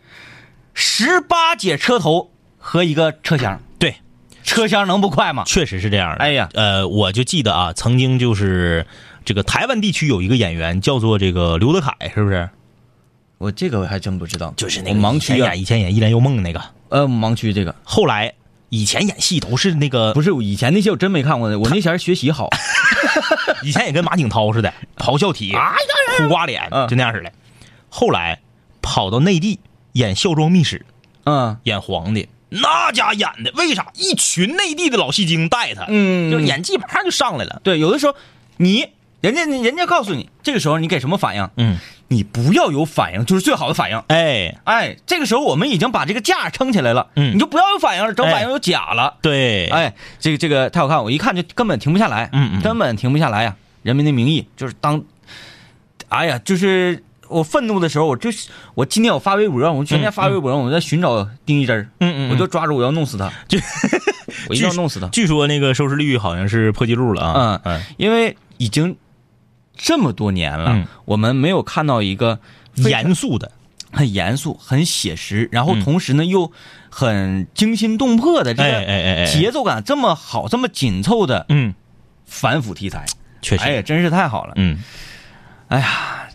[0.72, 3.96] 十八节车头和一个车厢，对，
[4.42, 5.44] 车厢能不快吗？
[5.46, 6.16] 确实是这样的。
[6.16, 8.86] 哎呀呃，我就记得啊，曾经就是
[9.24, 12.48] 这个台湾地区有一个演员叫做这个刘德凯，是不是？
[13.38, 18.32] 我这个我还真不知道，就是那个盲区啊演以前演《一帘幽梦》那个，呃，盲区这个后来
[18.68, 22.48] 以前演戏都是那个不是以前那些我真没看过的，我那前儿学习好，
[23.62, 25.54] 以前也跟马景涛似的，咆哮体，
[26.18, 27.32] 苦瓜脸，嗯就那样似的。
[27.88, 28.40] 后来
[28.82, 29.60] 跑到内地
[29.92, 30.78] 演《孝庄秘史》，
[31.24, 33.86] 嗯演皇帝，那家演的，为啥？
[33.94, 37.60] 一群内地的老戏精带他，嗯就演技马上就上来了。
[37.64, 38.14] 对，有的时候
[38.56, 38.88] 你
[39.24, 41.48] 人家人家告诉你，这个时候你给什么反应？
[41.56, 43.98] 嗯，你不要有反应，就是最好的反应。
[44.08, 49.14] 哎，哎，这个时候我们已经把这个架撑起来了，嗯你就不要有反应了，整哎反应有假了。
[49.22, 53.56] 对，哎，这个这个太好看，我一看就根本停不下来，嗯嗯根本停不下来呀！
[53.82, 55.02] 人民的名义就是当，
[56.08, 63.58] 哎呀，就是我愤怒的时候，我就是我今天我发微博，我全天发微博，我在寻找丁一针儿，嗯嗯嗯我就抓住我要弄死他，就
[64.48, 67.60] 我一定要弄死他，据说那个收视率好像是破纪录了啊。
[67.64, 68.96] 嗯嗯因为已经
[69.76, 72.38] 这么多年了，嗯我们没有看到一个
[72.76, 73.52] 严肃的，
[73.92, 76.50] 很严肃、很写实，然后嗯同时呢又
[76.90, 81.74] 很惊心动魄的这哎个哎哎哎，节奏感这么好、这么紧凑的嗯，
[82.26, 83.04] 反腐题材，
[83.42, 84.52] 确实，哎呀，真是太好了。
[84.56, 84.78] 嗯，
[85.68, 86.28] 哎呀，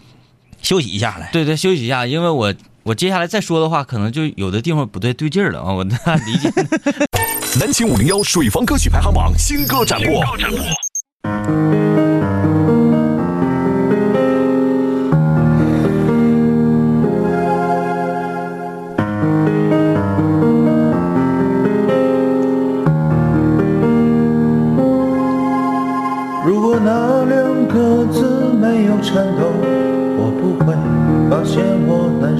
[0.61, 1.29] 休息一下来。
[1.31, 6.51] 对对，休息一下，因为我我接下来再说的话，可能就有的地方不对对劲儿了啊，我理解。
[7.59, 10.23] 南秦五零幺水房歌曲排行榜新歌展播。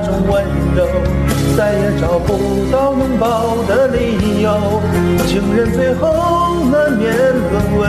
[0.00, 0.44] 那种温
[0.76, 0.86] 柔，
[1.56, 4.80] 再也找不到拥抱的理由。
[5.26, 7.12] 情人最后难免
[7.50, 7.84] 沦为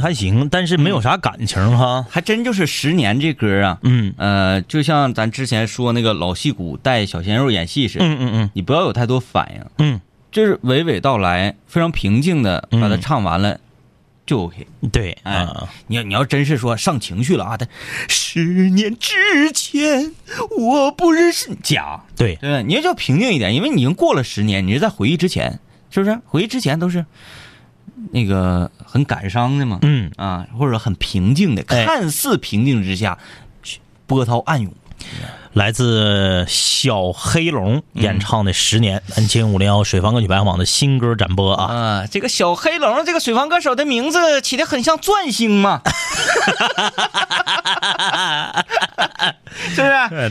[0.00, 2.06] 的还行，但是没有啥感情哈。
[2.08, 10.00] 还真就是十年这歌啊，嗯呃，就像咱之前说那个老戏骨带小鲜肉演戏似的，嗯嗯嗯你不要有太多反应，嗯，
[10.32, 13.60] 就是娓娓道来，非常平静的把它唱完了，
[14.24, 14.66] 就 OK。
[14.90, 17.66] 对哎啊，，你要你要真是说上情绪了啊，他
[18.08, 20.12] 十年之前
[20.58, 22.62] 我不认识你，假对对？
[22.62, 25.60] 你要叫平静一点，因为你已经过了十年，你是在回忆之前，
[25.90, 26.18] 是不是？
[26.24, 27.04] 回忆之前都是
[28.12, 31.84] 那个很感伤的嘛，嗯，啊，或者很平静的，哎。
[31.84, 33.18] 看似平静之下，
[34.06, 34.72] 波涛暗涌。
[35.54, 41.74] 来自小黑龙演唱的《十年》，南京五零幺水房歌曲排行榜的新歌展播啊。
[41.74, 45.80] 啊，这个小黑龙这个水房歌手的名字起的很像钻星嘛，
[49.74, 49.88] 是不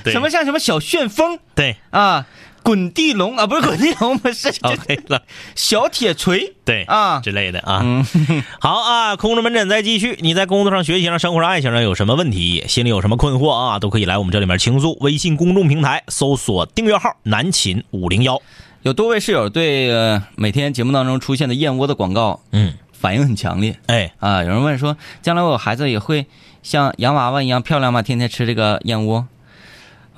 [0.08, 0.12] 是？
[0.12, 1.38] 什么像什么小旋风。
[1.54, 2.26] 对，啊，
[2.64, 5.24] 滚地龙啊，不是滚地龙， 不是小黑了，
[5.56, 7.82] 小铁锤对啊之类的啊。
[7.84, 8.06] 嗯，
[8.60, 10.18] 好啊，空中门诊再继续。
[10.22, 14.98] 你在工作上、学习上、生活上、爱情上有什么问题，心里有什么困惑啊，都可以来我们这里面倾诉。
[15.02, 18.42] 微信公众平台搜索订阅号“南秦五零幺
[18.82, 22.40] 有多位室友对、呃、每天节目当中出现的燕窝的广告”。
[22.52, 26.26] 嗯，反应很强烈哎，啊，有人问说，将来我孩子也会
[26.62, 28.02] 像洋娃娃一样漂亮吗？
[28.02, 29.28] 天天吃这个燕窝？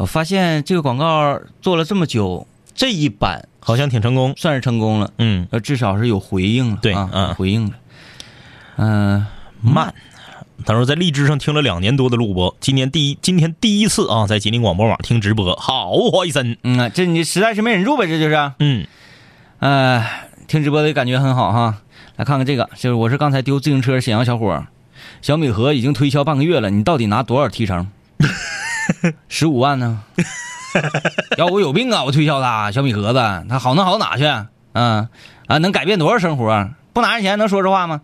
[0.02, 4.34] 我发现这个广告做了这么久，这一版好像挺成功。
[4.36, 5.14] 算是成功了。
[5.20, 7.74] 嗯，呃，至少是有回应了，对啊，嗯回应了。
[8.78, 9.28] 嗯、
[9.62, 9.94] 慢。
[10.66, 16.58] 他说在荔枝上听了两年多的录播，今年第一，今天第一次啊，在吉林广播网听直播，好怀森。
[16.64, 18.52] 嗯啊，这你实在是没忍住呗，这就是。
[18.58, 18.88] 嗯，
[19.60, 20.04] 呃，
[20.48, 21.78] 听直播的感觉很好哈。
[22.16, 24.66] 来看看这个，就是我是刚才丢自行车沈阳小伙，
[25.22, 27.88] 小米盒已经推销半个月了，你到底拿多少提成？
[29.30, 30.02] 十五万呢？
[31.38, 32.04] 要我有病啊！
[32.04, 34.24] 我推销他小米盒子，他好能好到哪去？
[34.74, 35.08] 嗯
[35.48, 36.70] 啊，能改变多少生活？
[36.94, 38.02] 不拿着钱能说这话吗？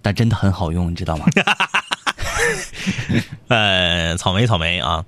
[0.00, 1.26] 但真的很好用，你知道吗？
[3.48, 5.04] 呃，草莓草莓啊。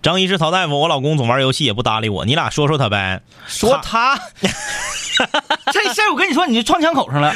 [0.00, 3.20] 张医师曹大夫，我老公总玩游戏也不搭理我，你俩说说他呗。
[3.46, 4.18] 说他
[5.72, 7.32] 这事儿，我跟你说，你就撞枪口上了。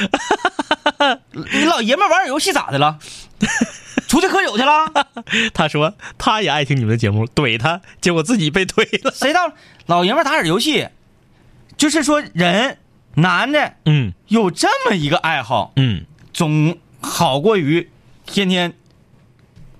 [1.32, 2.98] 你老爷们玩点游戏咋的了？
[4.08, 4.92] 出去喝酒去了？
[5.52, 9.12] 他说他也爱听你们的节目，怼他，结果自己被怼了。
[9.12, 9.52] 谁道
[9.86, 10.88] 老爷们打点游戏？
[11.76, 12.78] 就是说人
[13.16, 17.90] 男的嗯有这么一个爱好，嗯，总好过于
[18.24, 18.72] 天天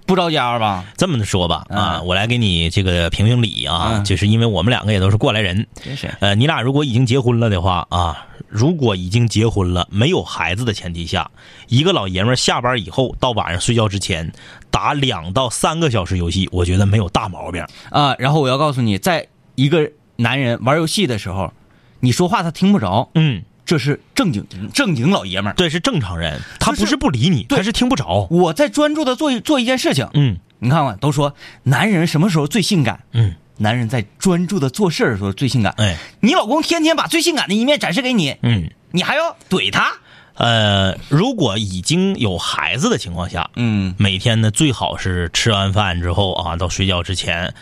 [0.07, 0.85] 不着家吧？
[0.97, 4.05] 这么说吧，啊，嗯我来给你这个评评理啊，嗯。
[4.05, 11.29] 就是因为我们两个也都是过来人，真是，呃，你俩如果已经结婚了的话啊，如果已经结婚了，没有孩子的前提下，
[11.67, 14.33] 一个老爷们儿下班以后到晚上睡觉之前
[14.71, 17.67] 打两到三个小时游戏，我觉得没有大毛病。
[17.91, 21.53] 啊，然后我要告诉你，在一个男人玩游戏的时候，
[21.99, 25.55] 你说话他听不着，嗯，这是正经正经老爷们儿。
[25.57, 28.27] 对，是正常人，他不是不理你，他是听不着。
[28.31, 33.01] 我在专注的做一做一件事情，嗯你看看，都说男人什么时候最性感？
[33.13, 35.75] 嗯，男人在专注的做事儿的时候最性感。
[35.77, 39.93] 哎你老公天天把最性感的一面展示给你，嗯，你还要怼他？
[40.35, 47.55] 呃，如果已经有孩子的情况下，嗯，每天呢最好是吃完饭之后啊，到睡觉之前，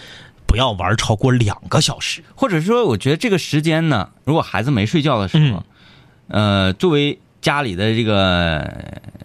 [0.46, 2.24] 不要玩超过两个小时。
[2.34, 5.64] 或者说，我觉得这个时间呢，如果孩子没睡觉的时候，
[6.28, 8.60] 呃，作为家里的这个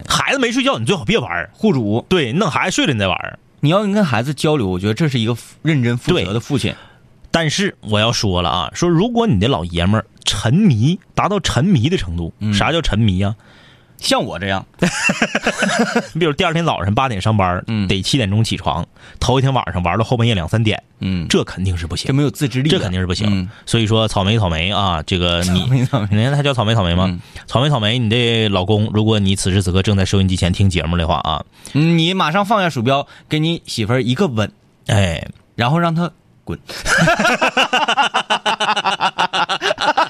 [0.06, 6.74] 孩子没睡觉，你最好别玩儿户主，对，弄孩子睡了你再玩儿你要跟孩子交流，我觉得这是一个认真负责的父亲。
[7.30, 13.36] 但是我要说了啊，说如果你的老爷们儿沉迷达到沉迷的程度，嗯啥叫沉迷啊？
[14.00, 14.64] 像我这样，
[16.14, 18.84] 你比如第二天早上八点上班，嗯得七点钟起床，
[19.20, 23.28] 头一天晚上玩到后半夜两三点，嗯，这肯定是不行，这没有自制力，这肯定是不行。
[23.30, 27.04] 嗯所以说草莓草莓啊，这个你草莓草莓你看他叫草莓草莓吗？
[27.08, 34.50] 嗯草莓草莓，你的老公，如果你此时此刻正在收音机前听节目的话啊，嗯你马上放下鼠标，给你媳妇儿一个吻，
[34.86, 36.10] 哎，然后让她
[36.44, 36.58] 滚。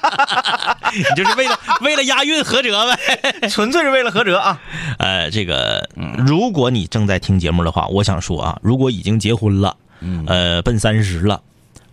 [0.95, 3.47] 你就是为了为了押韵合辙呗。
[3.49, 4.61] 纯粹是为了合辙啊！
[4.99, 11.41] 呃，这个如果你正在听节目的话，我想说啊，如果已经结婚了，嗯呃，奔三十了。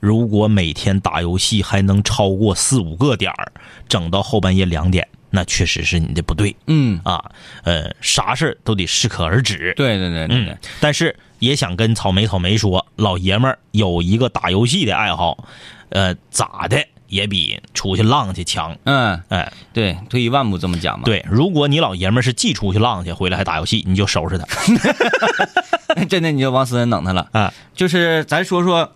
[0.01, 3.51] 如果每天打游戏还能超过四五个点儿，
[3.89, 7.25] 整到后半夜两点，那确实是你的不对嗯，啊。
[7.65, 9.75] 呃，啥事儿都得适可而止。
[9.77, 15.37] 对对对对对嗯，但是也想跟草莓草莓说，老爷们儿有一个打游戏的爱好，
[15.89, 18.77] 呃，咋的也比出去浪去强。
[18.85, 24.45] 嗯，哎，对，退一万步这么讲嘛。，对，如果你老爷们儿是既出去浪去，回来还打游戏，你就收拾他
[26.09, 27.29] 真的你就往死等他了。
[27.33, 27.53] 啊。
[27.75, 28.93] 就是咱说说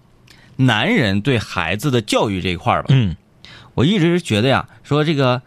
[0.56, 2.88] 男人对孩子的教育这一块儿吧。
[2.90, 3.16] 嗯，
[3.74, 5.40] 我一直觉得呀，说这个，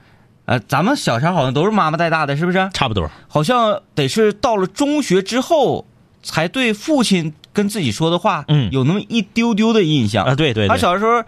[0.46, 2.70] 呃，咱们小时候好像都是妈妈带大的，是不是？
[2.74, 3.10] 差不多。
[3.28, 5.86] 好像得是到了中学之后，
[6.24, 10.26] 才对父亲跟自己说的话，嗯有那么一丢丢的印象。
[10.26, 11.24] 啊，对对对，他小时候，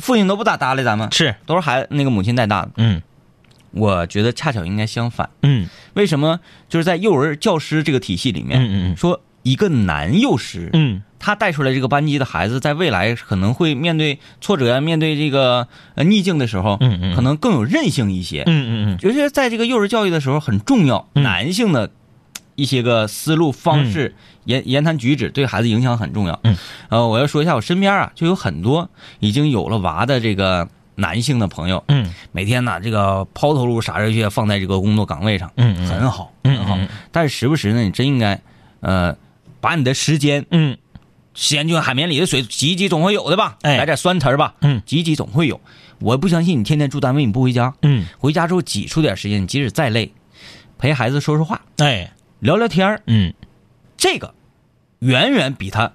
[0.00, 2.70] 父亲都不咋搭理咱们，是，都是孩子那个母亲带大的。
[2.76, 3.02] 嗯
[3.72, 5.30] 我觉得恰巧应该相反。
[5.42, 6.40] 嗯为什么？
[6.68, 18.42] 就是在幼儿教师这个体系里面，嗯嗯说一个男幼师，嗯他带出来这个班级的孩子，在未来可能会面对挫折呀，面对这个呃逆境的时候，嗯嗯可能更有韧性一些。
[18.46, 21.92] 嗯嗯尤其是在这个幼儿教育的时候很重要，嗯男性的
[22.60, 26.38] 一些个思路方式、言言谈举止对孩子影响很重要。
[26.44, 26.56] 嗯，
[26.90, 32.12] 呃，我要说一下，我身边啊就有很多已经有了娃的这个男性的朋友，嗯。
[32.32, 36.76] 每天呢这个抛头颅洒热血放在这个工作岗位上，嗯嗯很好，嗯很好。
[36.76, 38.40] 嗯但是时不时呢，你真应该，
[38.80, 39.16] 呃，
[39.60, 40.76] 把你的时间嗯。
[41.32, 43.56] 时间就像海绵里的水，挤一挤总会有的吧？
[43.62, 43.78] 哎。
[43.78, 44.82] 来点酸词儿吧，嗯。
[44.84, 45.60] 挤一挤总会有。
[46.00, 50.12] 我不相信你天天住单位你不回家，嗯，回家之后挤出点时间，你即使再累，
[50.78, 52.10] 陪孩子说说话，哎，
[52.40, 53.32] 聊聊天儿嗯，
[53.96, 54.34] 这个
[54.98, 55.92] 远远比他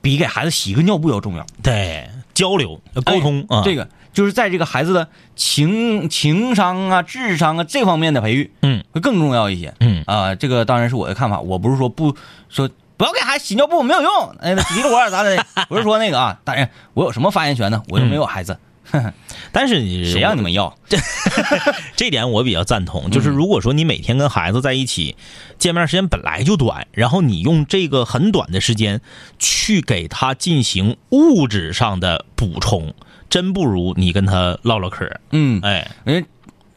[0.00, 1.46] 比给孩子洗个尿布要重要。
[1.62, 9.74] 对，交流沟通啊，这个就是在这个孩子的情情商啊、智商啊这方面的培育嗯会更重要一些。
[9.80, 12.14] 嗯啊、这个当然是我的看法，我不是说不
[12.48, 15.44] 说不要给孩子洗尿布没有用，哎，急了我咋的？
[15.68, 17.82] 不是说那个啊，当然我有什么发言权呢？
[17.88, 18.58] 我又没有孩子，
[19.52, 20.76] 但是你谁让你们要？
[20.88, 20.98] 这
[21.96, 25.16] 这点我比较赞同，就是如果说你每天跟孩子在一起，
[25.58, 29.00] 见面时间本来就短，然后你用这个很短的时间
[29.38, 32.94] 去给他进行物质上的补充，
[33.30, 35.10] 真不如你跟他唠唠嗑。
[35.30, 36.26] 嗯，哎，人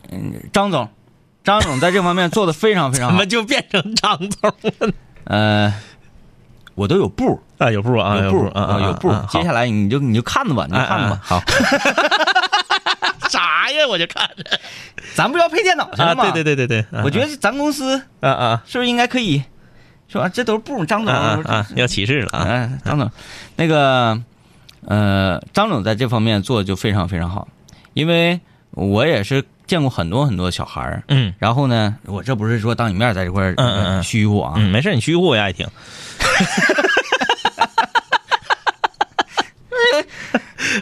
[0.10, 0.89] 嗯张总，
[1.43, 3.26] 张总在这方面做的非常非常好 怎么。
[3.26, 4.93] 就变成张总了？
[5.26, 5.74] 呃，
[6.76, 9.10] 我都有步，啊，有步啊，有步，啊，啊有步。
[9.30, 11.20] 接下来来你就你就看着吧，你就看着吧。
[11.24, 11.41] 好。
[13.30, 13.86] 啥呀？
[13.88, 14.43] 我就看着
[15.13, 16.32] 咱不要配电脑去啊，了吗？
[16.32, 19.43] 对对对对对，我觉得咱公司啊啊是不是应该可以，
[20.08, 20.30] 是吧？
[20.30, 22.46] 这都是步，张总，啊要歧视了啊！
[22.48, 23.12] 哎，张总，
[23.58, 24.17] 那个，
[24.86, 27.48] 呃，张总在这方面做的就非常非常好，
[27.94, 28.40] 因为
[28.71, 35.67] 我也是见过很多很多小孩儿，嗯然后呢，我这不是说当你面在这块儿嗯嗯嗯虚乎啊，嗯，没事，你虚乎我也爱听。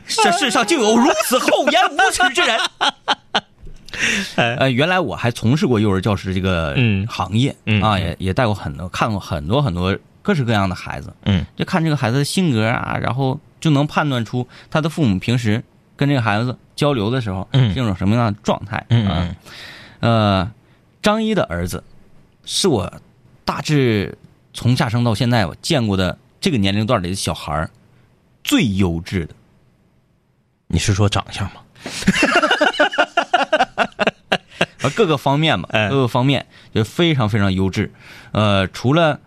[0.08, 2.60] 这世上就有如此厚颜无耻之人。
[4.36, 15.64] 哎呃，原来我还从事过幼儿教师这个嗯行业、嗯啊，嗯也也带过很多，看过很多很多各式各样的孩子，嗯，就看这个孩子的性格啊，然后就能判断出他的父母平时
[15.96, 19.36] 跟这个孩子交流的时候，嗯是一种什么样的状态，啊嗯嗯
[20.02, 20.52] 呃，
[21.02, 21.82] 张一的儿子
[22.44, 22.92] 是我
[23.46, 24.18] 大致
[24.54, 27.70] 从下生到现在我见过的这个年龄段里的小孩
[28.44, 29.34] 最优质的。
[30.76, 31.62] 你是说长相吗？
[34.84, 37.94] 啊，各个方面吧，哎各个方面就非常非常优质。
[38.34, 39.22] 呃，除了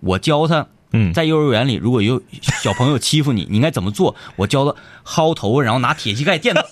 [0.00, 4.16] 我教他，嗯在幼儿园里，如果有小朋友欺负你，你应该怎么做？
[4.36, 4.74] 我教他
[5.04, 6.64] 薅头，然后拿铁膝盖垫他，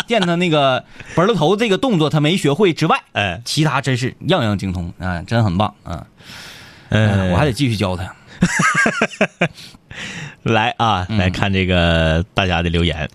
[0.08, 0.82] 垫他那个
[1.14, 6.06] 本儿头这个动作他没学会之外，哎，其他真是样样精通啊、真很棒啊！
[6.88, 8.16] 嗯，我还得继续教他。
[10.42, 13.08] 来啊，来看这个大家的留言。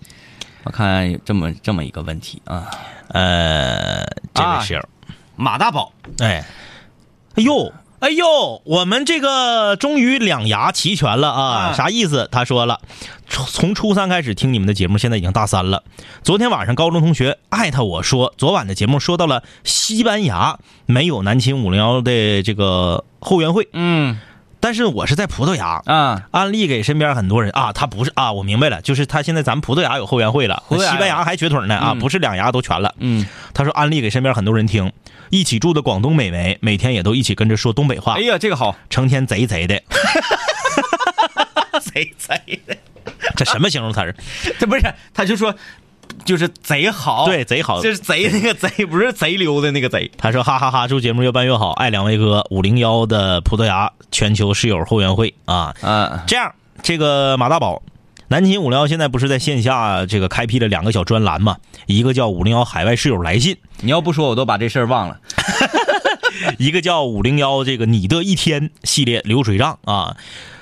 [0.64, 2.70] 我看有这么这么一个问题啊，
[3.08, 4.88] 呃，这啊位室友，
[5.34, 6.44] 马大宝，哎，
[7.34, 11.42] 哎呦，哎呦，我们这个终于两牙齐全了啊！
[11.42, 12.28] 啊啥意思？
[12.30, 12.80] 他说了，
[13.28, 15.82] 从从初三开始听你们的节目，现在已经大三了。
[16.22, 24.20] 昨天晚上高中同学艾特我说，昨晚的节目说到了西班牙没有南秦五零幺的这个后援会，嗯
[24.62, 25.82] 但是我是在葡萄牙。
[25.86, 32.94] 啊，安利给身边很多人啊，他不是啊，我明白了，就是他现在咱们葡萄牙有后援会了，西班牙还瘸腿呢啊，嗯不是两牙都全了。
[32.98, 34.90] 嗯，他说安利给身边很多人听，
[35.30, 39.82] 一起住的广东美眉每天也都一起跟着说东北话哎，呀，这个好，成天贼贼的，
[41.82, 42.76] 贼贼的，
[43.36, 44.14] 这什么形容词儿？
[44.60, 45.54] 这不是，他就说
[46.24, 47.82] 就是贼好，对，贼好。
[47.82, 50.10] 就是贼那个贼，不是贼溜的那个贼。
[50.16, 55.74] 他说哈哈哈祝节目越办越好，爱两位哥，五零幺的葡萄牙全球室友后援会啊。
[55.80, 56.52] 啊，这样，
[56.82, 57.82] 这个马大宝，
[58.28, 61.56] 南秦五零幺现在不是在线下这个开辟了两个小专栏嘛？
[61.86, 65.18] 一个叫五零幺海外室友来信，你要不说，我都把这事儿忘了。
[66.58, 70.16] 一个叫五零幺这个你的一天系列流水账啊。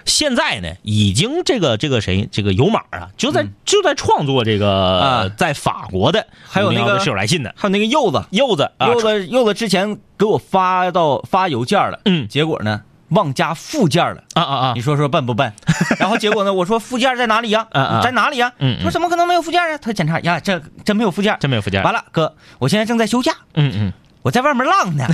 [0.05, 14.23] 现在呢，已经这个这个谁，这个有马啊，就在、就在创作这个、嗯啊在法国的还有那个502的室友来信的，还有那个柚子，柚子啊，柚子，柚子之前给我发到发邮件了，嗯结果呢忘加附件了。
[14.35, 15.53] 啊啊啊你，说说笨不笨？
[15.99, 17.67] 然后结果呢，我说附件在哪里呀？
[18.03, 18.53] 在哪里呀？
[18.59, 19.77] 嗯嗯说怎么可能没有附件啊？
[19.79, 21.37] 他检查呀，这真没有附件。
[21.41, 21.83] 真没有附件。
[21.83, 23.93] 完了，哥，我现在正在休假，嗯嗯，
[24.23, 25.07] 我在外面浪呢，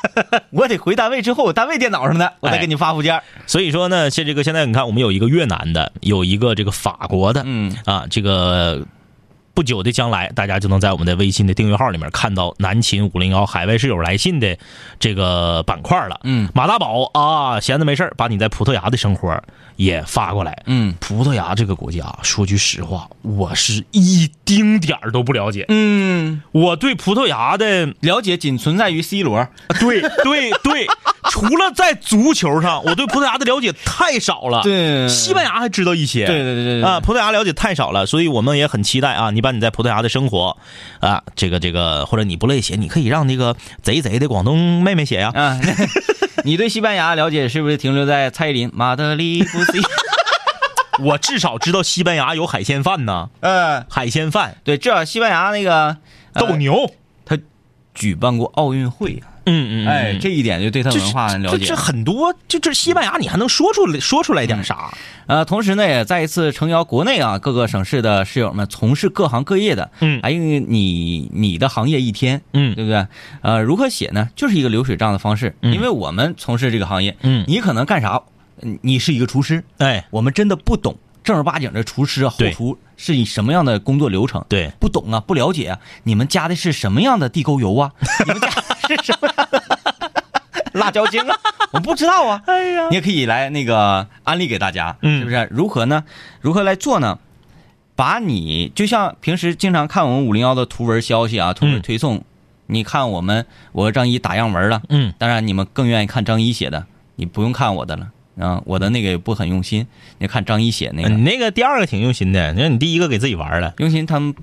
[0.50, 3.20] 我得回单位之后，我单位电脑上的，我再哎给你发附件。
[3.46, 8.84] 所以说呢，现这个现在你看，我们有一个越南的，有一个这个法国的，嗯啊，这个
[9.54, 14.56] 不久的将来，大家就能在我们的微信的订阅号里面看到南秦五零幺海外室友来信的
[14.98, 16.20] 这个板块了。
[16.24, 19.42] 嗯马大宝啊，闲着没事儿把你在葡萄牙的生活
[19.76, 20.62] 也发过来。
[20.66, 25.64] 嗯葡萄牙这个国家，说句实话，我是一丁点儿都不了解。
[25.68, 29.46] 嗯，我对葡萄牙的，了解仅存在于 C 罗。
[29.80, 30.86] 对对对，
[31.30, 34.62] 除了在足球上，我对葡萄牙的了解太少了。
[34.62, 36.26] 对西班牙还知道一些。
[36.26, 40.56] 对对对对对啊，葡萄牙了解太少了，所以我们也很期待啊，你把你在葡萄牙的生活
[41.00, 45.30] 啊，这个这个，或者你不乐意写，你可以让那个贼贼的广东妹妹写呀。
[45.34, 45.60] 啊，
[46.44, 49.78] 你对西班牙了解是不是停留在蔡依林马德里不 C？
[51.02, 55.96] 我至少知道西班牙有海鲜饭呢， 呃，海鲜饭、对，至少西班牙那个
[56.34, 56.92] 呃斗牛。
[57.24, 57.38] 他
[57.94, 61.76] 举办过奥运会啊，嗯嗯，哎，嗯这一点就对他文化了解这这。
[61.76, 64.92] 很多，就这西班牙，你还能说出来说出来点啥？
[65.26, 73.06] 呃，同时呢，也再一次诚邀国内啊各个省市的室友们，从事各行各业的，嗯还有你你的行业一天，嗯对不对？
[73.42, 74.28] 呃，如何写呢？
[74.36, 78.20] 就是一个流水账的方式，嗯因为我们从事这个行业，嗯你可能干啥？
[78.62, 84.44] 嗯你是一个厨师，哎，我们真的不懂正儿八经的厨师啊、后厨是以什么样的工作流程？
[84.48, 85.78] 对不懂啊，不了解啊。
[86.02, 87.90] 你们加的是什么样的地沟油啊？
[88.26, 89.29] 你们加的 是什么
[90.72, 91.36] 辣椒精啊？
[91.72, 92.42] 我不知道啊。
[92.46, 95.48] 哎呀，你也可以来那个安利给大家，嗯是不是？
[95.50, 96.04] 如何呢？
[96.40, 97.18] 如何来做呢？
[97.96, 102.24] 把你就像平时经常看我们五零幺的图文消息啊，图文嗯推送，
[102.66, 108.08] 你看我们我和张一打样文了，嗯当然你们更愿意看张一写的，你不用看我的了。
[108.38, 114.34] 啊，我的那个也不很用心，你看张一写那个，你那个第二个挺用心的，你看你第一个给自己玩了，用心他们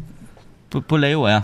[0.69, 1.41] 不不勒我呀，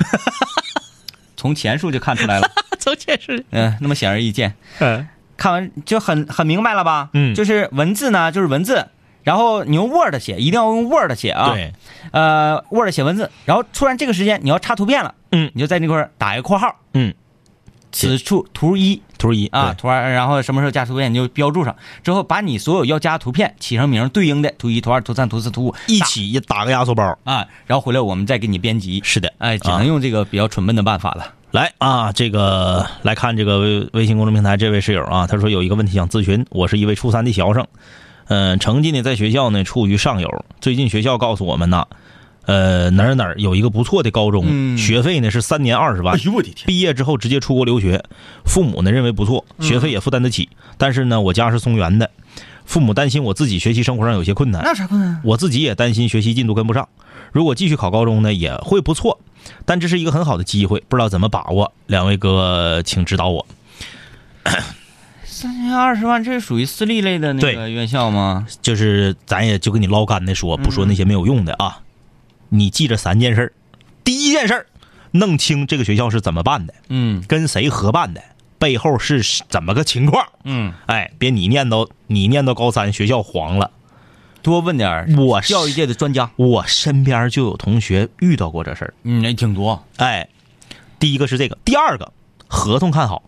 [1.36, 2.48] 从前数就看出来了，
[2.84, 5.08] 周建是，嗯、那么显而易见，嗯
[5.38, 7.10] 看完就很很明白了吧？
[7.14, 8.88] 嗯就是文字呢，就是文字，
[9.24, 11.74] 然后你用 Word 写，一定要用 Word 写啊，，对，
[12.12, 17.14] 呃，Word 写文字，然后突然这个时间你要插图片了，嗯你就在那块儿打一个括号，嗯，
[17.92, 29.02] 此处图一图一啊，，图二，然后什么时候加图片你就标注上，之后把你所有要加图片起上名对应的图一、图二、图三、图四、图五一起打个压缩包，啊，然后回来我们再给你编辑。
[29.04, 31.34] 是的，哎，只啊能用这个比较蠢笨的办法了。
[31.54, 37.68] 来啊，这个来看这个微微信公众平台这位室友啊，他说有一个问题想咨询，我是一位初三的学生，
[38.26, 41.86] 嗯、成绩呢在学校呢处于上游，最近学校告诉我们呢，
[42.48, 46.66] 呃哪儿哪儿有一个不错的高中，嗯学费呢是三年二十万，呦我的天！
[46.66, 48.04] 毕业之后直接出国留学，
[48.44, 50.50] 父母呢认为不错，学费也负担得起，
[50.80, 52.10] 但是呢我家是松原的，
[52.66, 55.22] 父母担心我自己学习生活上有些困难，那有啥困难？
[55.24, 56.90] 我自己也担心学习进度跟不上。
[57.32, 59.20] 如果继续考高中呢，也会不错，
[59.66, 61.74] 但这是一个很好的机会，不知道怎么把握。
[61.88, 63.46] 两位哥，请指导我。
[65.24, 68.46] 三千二十万，这是属于私立类的那个院校吗？
[68.62, 71.82] 就是咱也就跟你捞干的说，不说那些没有用的啊。
[72.50, 73.54] 你记着三件事儿
[74.04, 74.68] 第一件事儿，
[75.12, 78.22] 弄清这个学校是怎么办的，嗯跟谁合办的，
[78.60, 80.26] 背后是怎么个情况。
[80.44, 83.72] 嗯，哎，别你念叨你念叨高三，学校黄了。
[84.44, 86.30] 多问点儿我教育界的专家。
[86.36, 88.94] 我身边就有同学遇到过这事儿。
[89.04, 89.84] 嗯，也挺多。
[89.98, 90.28] 哎，
[91.00, 92.12] 第一个是这个，第二个
[92.48, 93.24] 合同看好，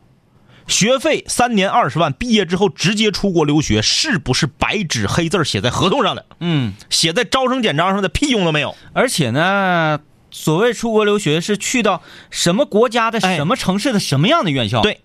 [0.67, 6.25] 学费三年二十万，毕业之后直接出国留学，是不是白纸黑字写在合同上的？
[6.41, 8.75] 嗯，写在招生简章上的屁用都没有。
[8.93, 9.99] 而且呢，
[10.29, 14.81] 所谓出国留学是去到什么国家的哎什么城市的什么样的院校？
[14.81, 14.99] 对，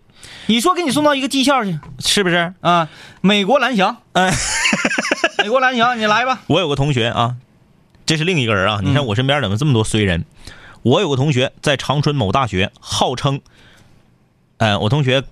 [0.46, 2.52] 你说给你送到一个技校去是不是？
[2.61, 2.88] 啊？
[3.20, 4.32] 美国蓝翔，哎，
[5.43, 6.41] 美国蓝翔，你来吧。
[6.47, 7.36] 我有个同学啊，
[8.07, 8.80] 这是另一个人啊。
[8.82, 10.24] 你看我身边怎么这么多衰人？
[10.82, 13.41] 我有个同学在长春某大学，号称，
[14.59, 15.22] 哎，我同学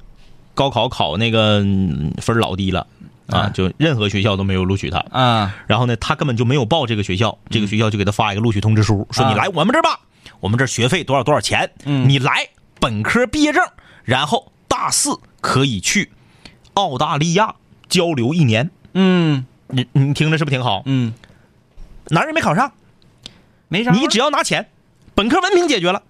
[0.54, 2.86] 高考考那个嗯分老低了
[3.28, 4.98] 啊啊，就任何学校都没有录取他。
[5.10, 10.00] 啊，然后呢，他根本就没有报这个学校，这个学校就给他发一个录取通知书，说啊你来我们这儿吧，
[10.40, 12.48] 我们这儿学费多少多少钱，嗯你来
[12.80, 13.62] 本科毕业证，
[14.04, 16.10] 然后大四可以去
[16.74, 17.54] 澳大利亚
[17.88, 18.70] 交流一年。
[18.92, 20.82] 嗯你你听着是不是挺好？
[20.86, 21.12] 嗯，
[22.08, 22.72] 男人没考上，
[23.68, 23.90] 没啥。
[23.90, 24.68] 你只要拿钱，
[25.14, 26.02] 本科文凭解决了，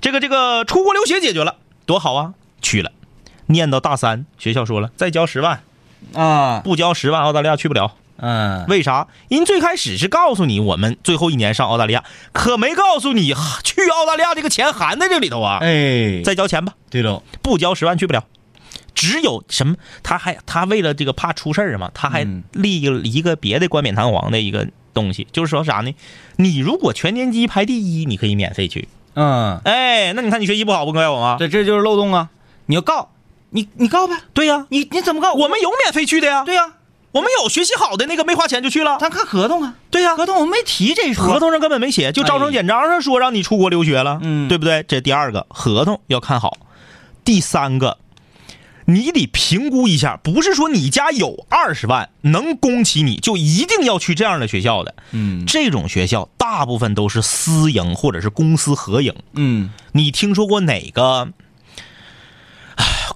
[0.00, 1.56] 这个这个出国留学解决了，
[1.86, 2.34] 多好啊！
[2.60, 2.92] 去了，
[3.46, 5.62] 念到大三，学校说了再交十万，
[6.12, 7.96] 啊，不交十万澳大利亚去不了。
[8.22, 9.08] 嗯，为啥？
[9.28, 13.32] 人最开始是告诉你我们最后一年上澳大利亚，可没告诉你
[13.64, 15.58] 去澳大利亚这个钱含在这里头啊！
[15.62, 18.22] 哎，再交钱吧，对喽，不交十万去不了。
[18.94, 19.76] 只有什么？
[20.02, 25.94] 他还他为了这个怕出事儿嘛，他还嗯立了一个别的冠冕堂皇的一个东西，就是说啥呢？
[26.36, 28.88] 你如果全年级排第一，你可以免费去。
[29.14, 31.36] 嗯，哎，那你看你学习不好，不怪我吗？
[31.38, 32.30] 对，这就是漏洞啊！
[32.66, 33.10] 你要告，
[33.50, 35.32] 你你告呗，对呀、你你怎么告？
[35.32, 36.44] 我们有免费去的呀。
[36.44, 36.74] 对呀，
[37.10, 38.98] 我们有学习好的那个没花钱就去了。
[39.00, 41.24] 咱看合同啊，对呀、合同我们没提这一说。
[41.24, 44.84] 合同上根本没写，就招生简章上说让你出国留学了，嗯对不对？
[44.86, 46.56] 这第二个合同要看好，
[47.24, 47.98] 第三个，
[48.92, 59.14] 你得评估一下，不是说你家有二十万能供起你就一定要去这样的学校的，嗯这种学校大部分都是私营或者是公私合营。
[59.34, 61.32] 嗯你听说过哪个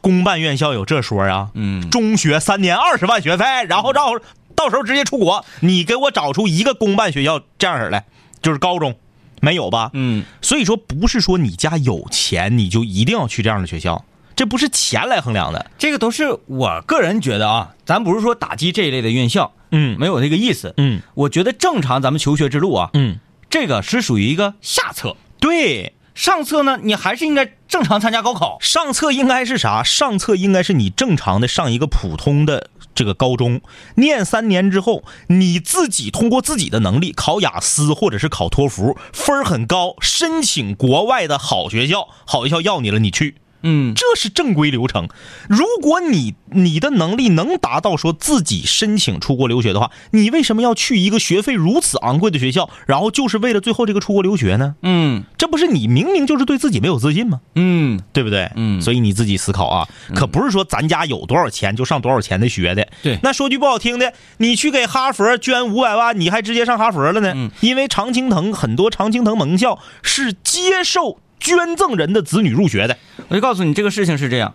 [0.00, 1.50] 公办院校有这说啊？
[1.54, 4.10] 嗯，中学三年二十万学费，然后到
[4.54, 5.44] 到时候直接出国。
[5.60, 8.04] 你给我找出一个公办学校这样式儿来，
[8.42, 8.94] 就是高中，
[9.40, 9.90] 没有吧？
[9.94, 14.04] 嗯所以说不是说你家有钱你就一定要去这样的学校，
[14.36, 15.70] 这不是钱来衡量的。
[15.78, 20.74] 这个都是我个人觉得啊，咱不是说打击这一类的院校，嗯没有这个意思。
[20.76, 23.18] 嗯我觉得正常咱们求学之路啊，嗯，
[23.48, 28.58] 这个是属于一个下策，对，上策呢，你还是应该正常参加高考。
[28.60, 29.82] 上策应该是啥？
[29.82, 33.60] 上策应该是你正常的上一个普通的这个高中，
[33.96, 43.36] 念三年之后，你自己通过自己的能力考雅思或者是考托福，分儿很高，申请国外的好学校，好学校要你了，你去。
[43.64, 45.08] 嗯这是正规流程。
[45.48, 54.76] 如果你你的能力能达到说自己申请出国留学的话，你为什么要去一个学费如此昂贵的学校，然后就是为了最后这个出国留学呢？
[54.82, 57.40] 嗯这不是你明明就是对自己没有自信吗？
[57.54, 58.50] 嗯，对不对？
[58.54, 62.86] 嗯所以你自己思考啊，可不是说咱家有多少钱就上多少钱的学的。
[63.02, 67.32] 对那说句不好听的，你去给哈佛捐五百万，你还直接上哈佛了呢？
[67.34, 72.96] 嗯因为常青藤很多常青藤盟校是接受捐赠人的子女入学的。
[73.28, 74.54] 我就告诉你，这个事情是这样，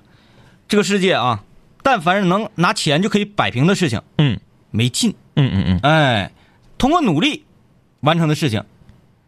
[0.68, 1.44] 这个世界啊，
[1.84, 2.28] 但凡是？
[2.28, 4.40] 能拿钱就可以摆平的事情，嗯
[4.72, 5.14] 没劲。
[5.36, 6.32] 嗯嗯嗯，哎，
[6.78, 7.46] 通过努力
[8.02, 8.64] 完成的事情，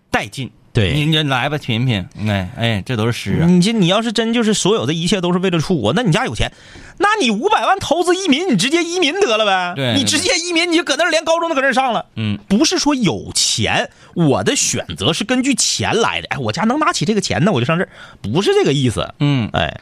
[0.09, 0.51] 带劲。
[0.73, 2.07] 对你你来吧，品品。
[2.29, 3.11] 哎哎，这都是？
[3.11, 3.45] 诗啊。
[3.45, 5.39] 你这你要是真就是所有的一切都是？
[5.39, 6.49] 为了出国，那你家有钱，
[6.97, 9.73] 那你五百万投资移民，你直接移民得了呗。
[9.75, 12.05] 对你直接移民，你就搁那儿连高中都搁那儿上了。
[12.15, 12.79] 嗯，不是？
[12.79, 16.27] 说有钱，我的选择是根据钱来的。
[16.29, 17.89] 哎，我家能拿起这个钱呢，我就上这儿，
[18.21, 19.13] 不是这个意思。
[19.19, 19.79] 嗯，哎，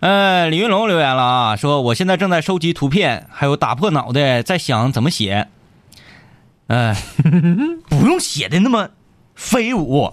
[0.00, 5.48] 呃，李云龙留言了啊，说我现在正在收集图片，还有打破脑袋在想怎么写。
[6.68, 6.94] 呃，
[7.88, 8.90] 不用写的那么
[9.34, 10.12] 飞舞，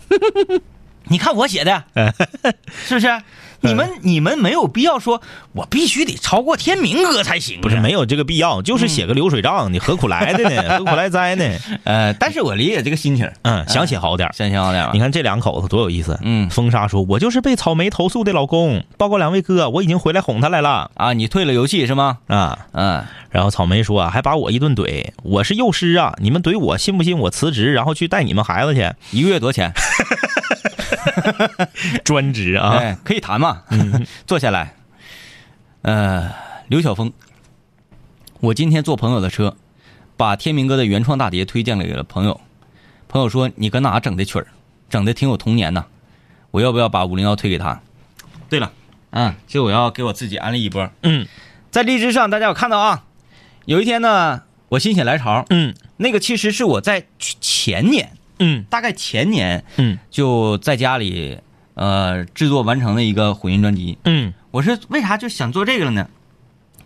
[1.06, 1.84] 你看我写的，
[2.72, 3.22] 是不是？
[3.62, 5.22] 你们你们没有必要说，
[5.54, 7.62] 我必须得超过天明哥才行啊。
[7.62, 10.64] 不是没有这个必要，就是写个流水账，你何苦来的呢？
[10.78, 11.46] 何苦来哉呢？
[11.84, 14.30] 呃，但是我理解这个心情，嗯，想写好点。
[14.34, 15.00] 想写好点你。
[15.00, 16.20] 看这两口子多有意思。
[16.24, 22.18] 嗯风沙说：“我就是被草莓投诉的老公，报告两位哥，我已经回来哄他来了啊，你退了游戏是吗？
[22.28, 22.60] 啊。
[22.74, 28.90] 嗯，”然后草莓说：“啊，还把我一顿怼，我是幼师啊，你们怼我，信不信我辞职，然后去带你们孩子去？
[29.12, 29.72] 一个月多少钱？
[32.04, 32.78] 专职啊！
[32.78, 33.64] 哎，可以谈嘛。
[34.26, 34.76] 坐下来。
[35.82, 36.32] 呃，
[36.68, 37.12] 刘晓峰，
[38.40, 39.56] 我今天坐朋友的车，
[40.18, 42.42] 把天明哥的原创大碟推荐给了朋友。
[43.08, 44.48] 朋友说你搁哪整的曲儿，
[44.90, 45.86] 整的挺有童年呐。
[46.52, 47.82] 我要不要把五零幺推给他？
[48.50, 48.72] 对了，
[49.12, 50.90] 嗯，其实我要给我自己安利一波。
[51.04, 51.28] 嗯
[51.72, 53.04] 在荔枝上，大家有看到啊？
[53.66, 61.40] 有一天呢，我心血来潮，嗯那个其实是我在前年，嗯大概前年嗯就在家里
[61.74, 63.98] 呃制作完成的一个混音专辑。
[64.06, 66.08] 嗯我是为啥就想做这个了呢？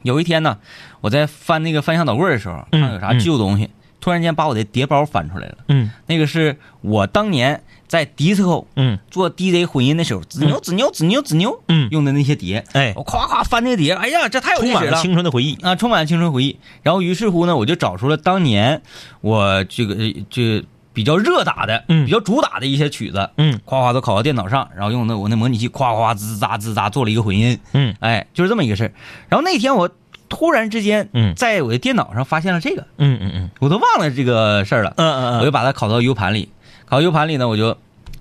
[0.04, 0.58] 有一天呢，
[1.02, 3.70] 我在翻那个翻箱倒柜的时候，嗯看有啥旧东西，
[4.00, 5.58] 突然间把我的碟包翻出来了。
[5.68, 12.64] 嗯那个是我当年在迪斯科嗯做 DJ 混音的时候，子牛子牛子牛子牛嗯，用的那些碟。
[12.72, 15.02] 哎，我夸夸翻那个碟，哎呀，这太有充满了历史了。
[15.02, 15.56] 青春的回忆。
[15.56, 16.58] 啊，充满了青春回忆。
[16.82, 18.82] 然后于是乎呢，我就找出了当年
[19.22, 20.64] 我这个呃这
[21.00, 22.06] 比较热打的、嗯。
[22.06, 23.58] 比较主打的一些曲子，嗯。
[23.64, 27.95] 夸夸都拷到电脑上，然后用那我那模拟器夸夸滋滋喳滋喳做了一个混音，嗯。
[28.02, 28.91] 哎，就是这么一个事儿。
[29.30, 29.89] 然后那天我
[30.28, 31.34] 突然之间，嗯。
[31.36, 33.50] 在我的电脑上发现了这个，嗯嗯嗯。
[33.62, 36.52] 我都忘了这个事儿了，嗯嗯我就把它拷到 U 盘里，
[36.89, 37.78] 拷到 U 盘里呢，我就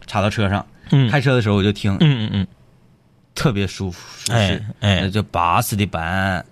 [0.07, 1.11] 插到车上，嗯。
[1.11, 2.47] 开车的时候我就听，嗯嗯嗯，
[3.35, 6.47] 特别舒服舒哎适，哎那就巴适的板。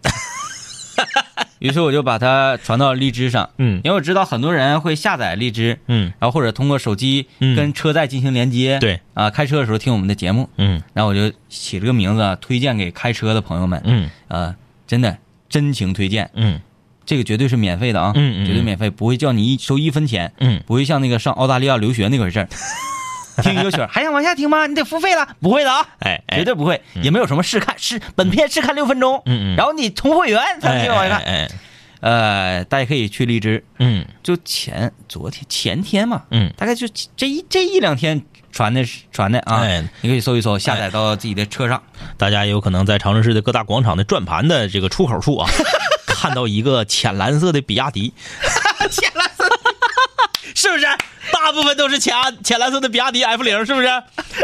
[1.59, 14.55] 于是我就把它传到荔枝上，嗯因为我知道很多人会下载荔枝，嗯然后或者通过手机嗯跟车载进行连接，对啊，开车的时候听我们的节目，嗯然后我就起这个名字啊，推荐给开车的朋友们，嗯呃，
[14.87, 15.17] 真的
[15.49, 16.61] 真情推荐，嗯
[17.05, 22.49] 这个绝对是免费的啊，嗯嗯绝对免费，不会叫你一收一分钱，嗯不会像那个上澳大利亚留学那回事儿。
[23.43, 24.67] 听一个曲儿还想往下听吗？
[24.67, 26.39] 你得付费了，不会的啊，哎哎。
[26.39, 29.57] 绝对不会，也没有什么试看试本片试看六分钟，嗯嗯。
[29.57, 31.25] 然后你充会员才能往下看。
[31.25, 31.49] 哎
[32.01, 34.07] 呃，大家可以去荔枝，嗯。
[34.23, 36.53] 就前昨天前天嘛，嗯。
[36.57, 38.23] 大概就这一这一两天
[38.53, 39.83] 传的传的啊，哎。
[40.03, 41.83] 你可以搜一搜，下载到自己的车上。
[42.19, 45.49] 大家也有可能在长春市的各大广场的转盘的这个出口处啊，
[46.07, 48.13] 看到一个浅蓝色的比亚迪，
[48.91, 49.46] 浅蓝色，
[50.57, 50.87] 是不是？
[51.33, 53.89] 大部分都是浅浅蓝色的比亚迪 F 零，是不是？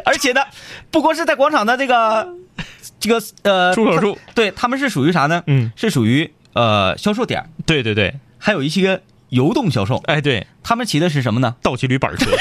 [0.04, 0.42] 而且呢，
[0.90, 2.28] 不光是在广场的这个
[3.00, 5.42] 这个呃出口处，对他们是属于啥呢？
[5.46, 9.00] 嗯，是属于呃销售点，对对对，还有一些
[9.30, 9.96] 游动销售。
[10.06, 11.56] 哎对，他们骑的是什么呢？
[11.62, 12.30] 倒骑驴板车。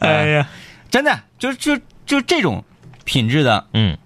[0.00, 0.48] 哎呀，
[0.90, 2.64] 真的就就就这种
[3.04, 3.96] 品质的嗯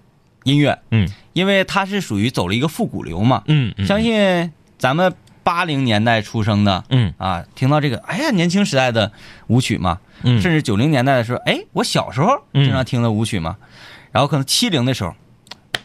[0.43, 3.41] 音乐，嗯因为它是属于走了一个复古流嘛。
[3.47, 5.15] 嗯嗯，相信咱们
[5.47, 9.13] 八零年代出生的，嗯啊，听到这个，哎呀，年轻时代的
[9.47, 13.55] 舞曲嘛，嗯甚至九零年代的时候，哎，我小时候嗯经常听的舞曲嘛，
[14.11, 15.15] 然后可能七零的时候，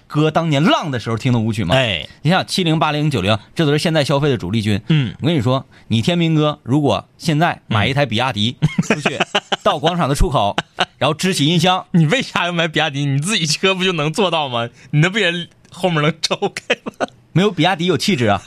[0.09, 4.83] 哥当年浪的时候听的舞曲嘛，哎你想七零、八零、九零，这都是现在消费的主力军。
[4.89, 9.17] 嗯我跟你说，你天明哥如果现在买一台比亚迪出去，
[9.63, 10.57] 到广场的出口，
[10.99, 13.05] 然后支起音箱，你为啥要买比亚迪？
[13.05, 14.69] 你自己车不就能做到吗？
[14.91, 15.33] 你那不也
[15.71, 17.07] 后面能抽开吗？
[17.33, 18.43] 没有比亚迪有气质啊。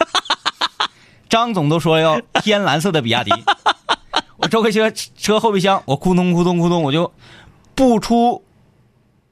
[1.29, 3.31] 张总都说要天蓝色的比亚迪，
[4.37, 7.11] 我周开车车后备箱，我咕咚咕咚咕咚，我就
[7.73, 8.43] 不出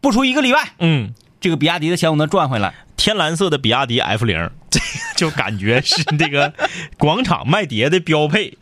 [0.02, 2.74] 不出一个礼拜，嗯，这个比亚迪的钱我能赚回来。
[2.96, 4.86] 天蓝色的比亚迪 F 零，这个
[5.18, 6.54] 就感觉是这个
[6.98, 8.58] 广场卖碟的标配。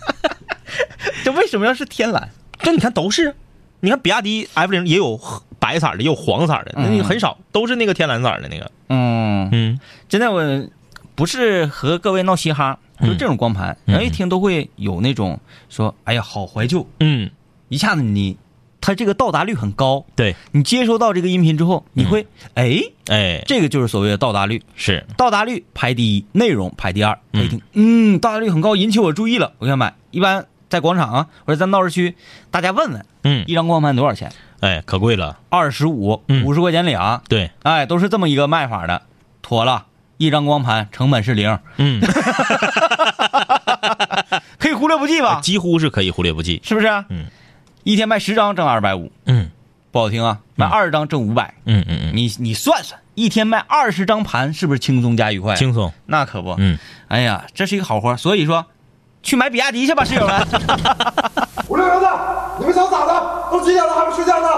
[1.24, 2.30] 这为什么要是天蓝？
[2.62, 3.34] 这你看都是，
[3.80, 5.18] 你看比亚迪 F 零也有
[5.58, 8.70] 白色的，也有黄色的，那你很少，都是那个天蓝色的那个。
[8.88, 10.40] 嗯，嗯真的我
[11.20, 17.30] 不是和各位闹嘻哈，就是这种光盘，人一听都会有那种说，哎呀，好怀旧，嗯，
[17.68, 18.38] 一下子你。
[18.80, 24.62] 它这个到达率很高，对，你接收到这个音频之后，你会哎，哎，这个就是所谓的到达率。
[24.74, 27.18] 是，到达率排第一，内容排第二。
[27.34, 29.92] 他一听，嗯，到达率很高，引起我注意了，我想买。
[30.12, 32.14] 一般在广场啊，或者在闹市区，
[32.50, 34.32] 大家问问，嗯，一张光盘多少钱？
[34.60, 35.38] 哎，可贵了。
[35.50, 36.46] 二十五，嗯。
[36.46, 39.02] 五十块钱俩，对，哎，都是这么一个卖法的。
[39.42, 39.86] 妥了，
[40.20, 41.98] 一张光盘成本是零，嗯，
[44.58, 45.40] 可以忽略不计吧？
[45.40, 46.60] 几乎是可以忽略不计。
[46.62, 46.88] 是不是？
[47.08, 47.24] 嗯，
[47.84, 49.50] 一天卖十张挣二百五，嗯
[49.90, 51.54] 不好听啊，卖二十张挣五百。
[51.64, 55.56] 嗯嗯嗯，你你算算，一天卖二十张盘，是不是轻松加愉快？
[55.56, 55.90] 轻松。
[56.04, 56.54] 那可不。
[56.58, 58.66] 嗯，哎呀，这是一个好活儿，所以说，
[59.22, 60.46] 去买比亚迪去吧，室友们。
[61.68, 62.08] 五六零的，
[62.58, 64.48] 你们想咋的都几点了还不睡觉呢？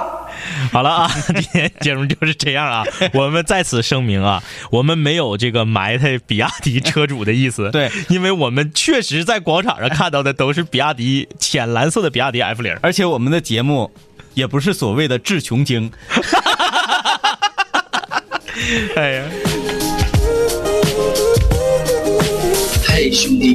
[0.73, 2.83] 好了啊， 今天节目就是这样啊。
[3.13, 7.71] 我们在此声明啊，我们没有这个埋汰比亚迪车主的意思。
[7.71, 12.75] 对因为我们确实在广场上看到的都是比亚迪浅蓝色的比亚迪 F 零。
[12.81, 13.91] 而且我们的节目
[14.33, 15.93] 也不是所谓的治穷经，
[18.97, 19.25] 哎呀，
[22.87, 23.55] 嘿，兄弟，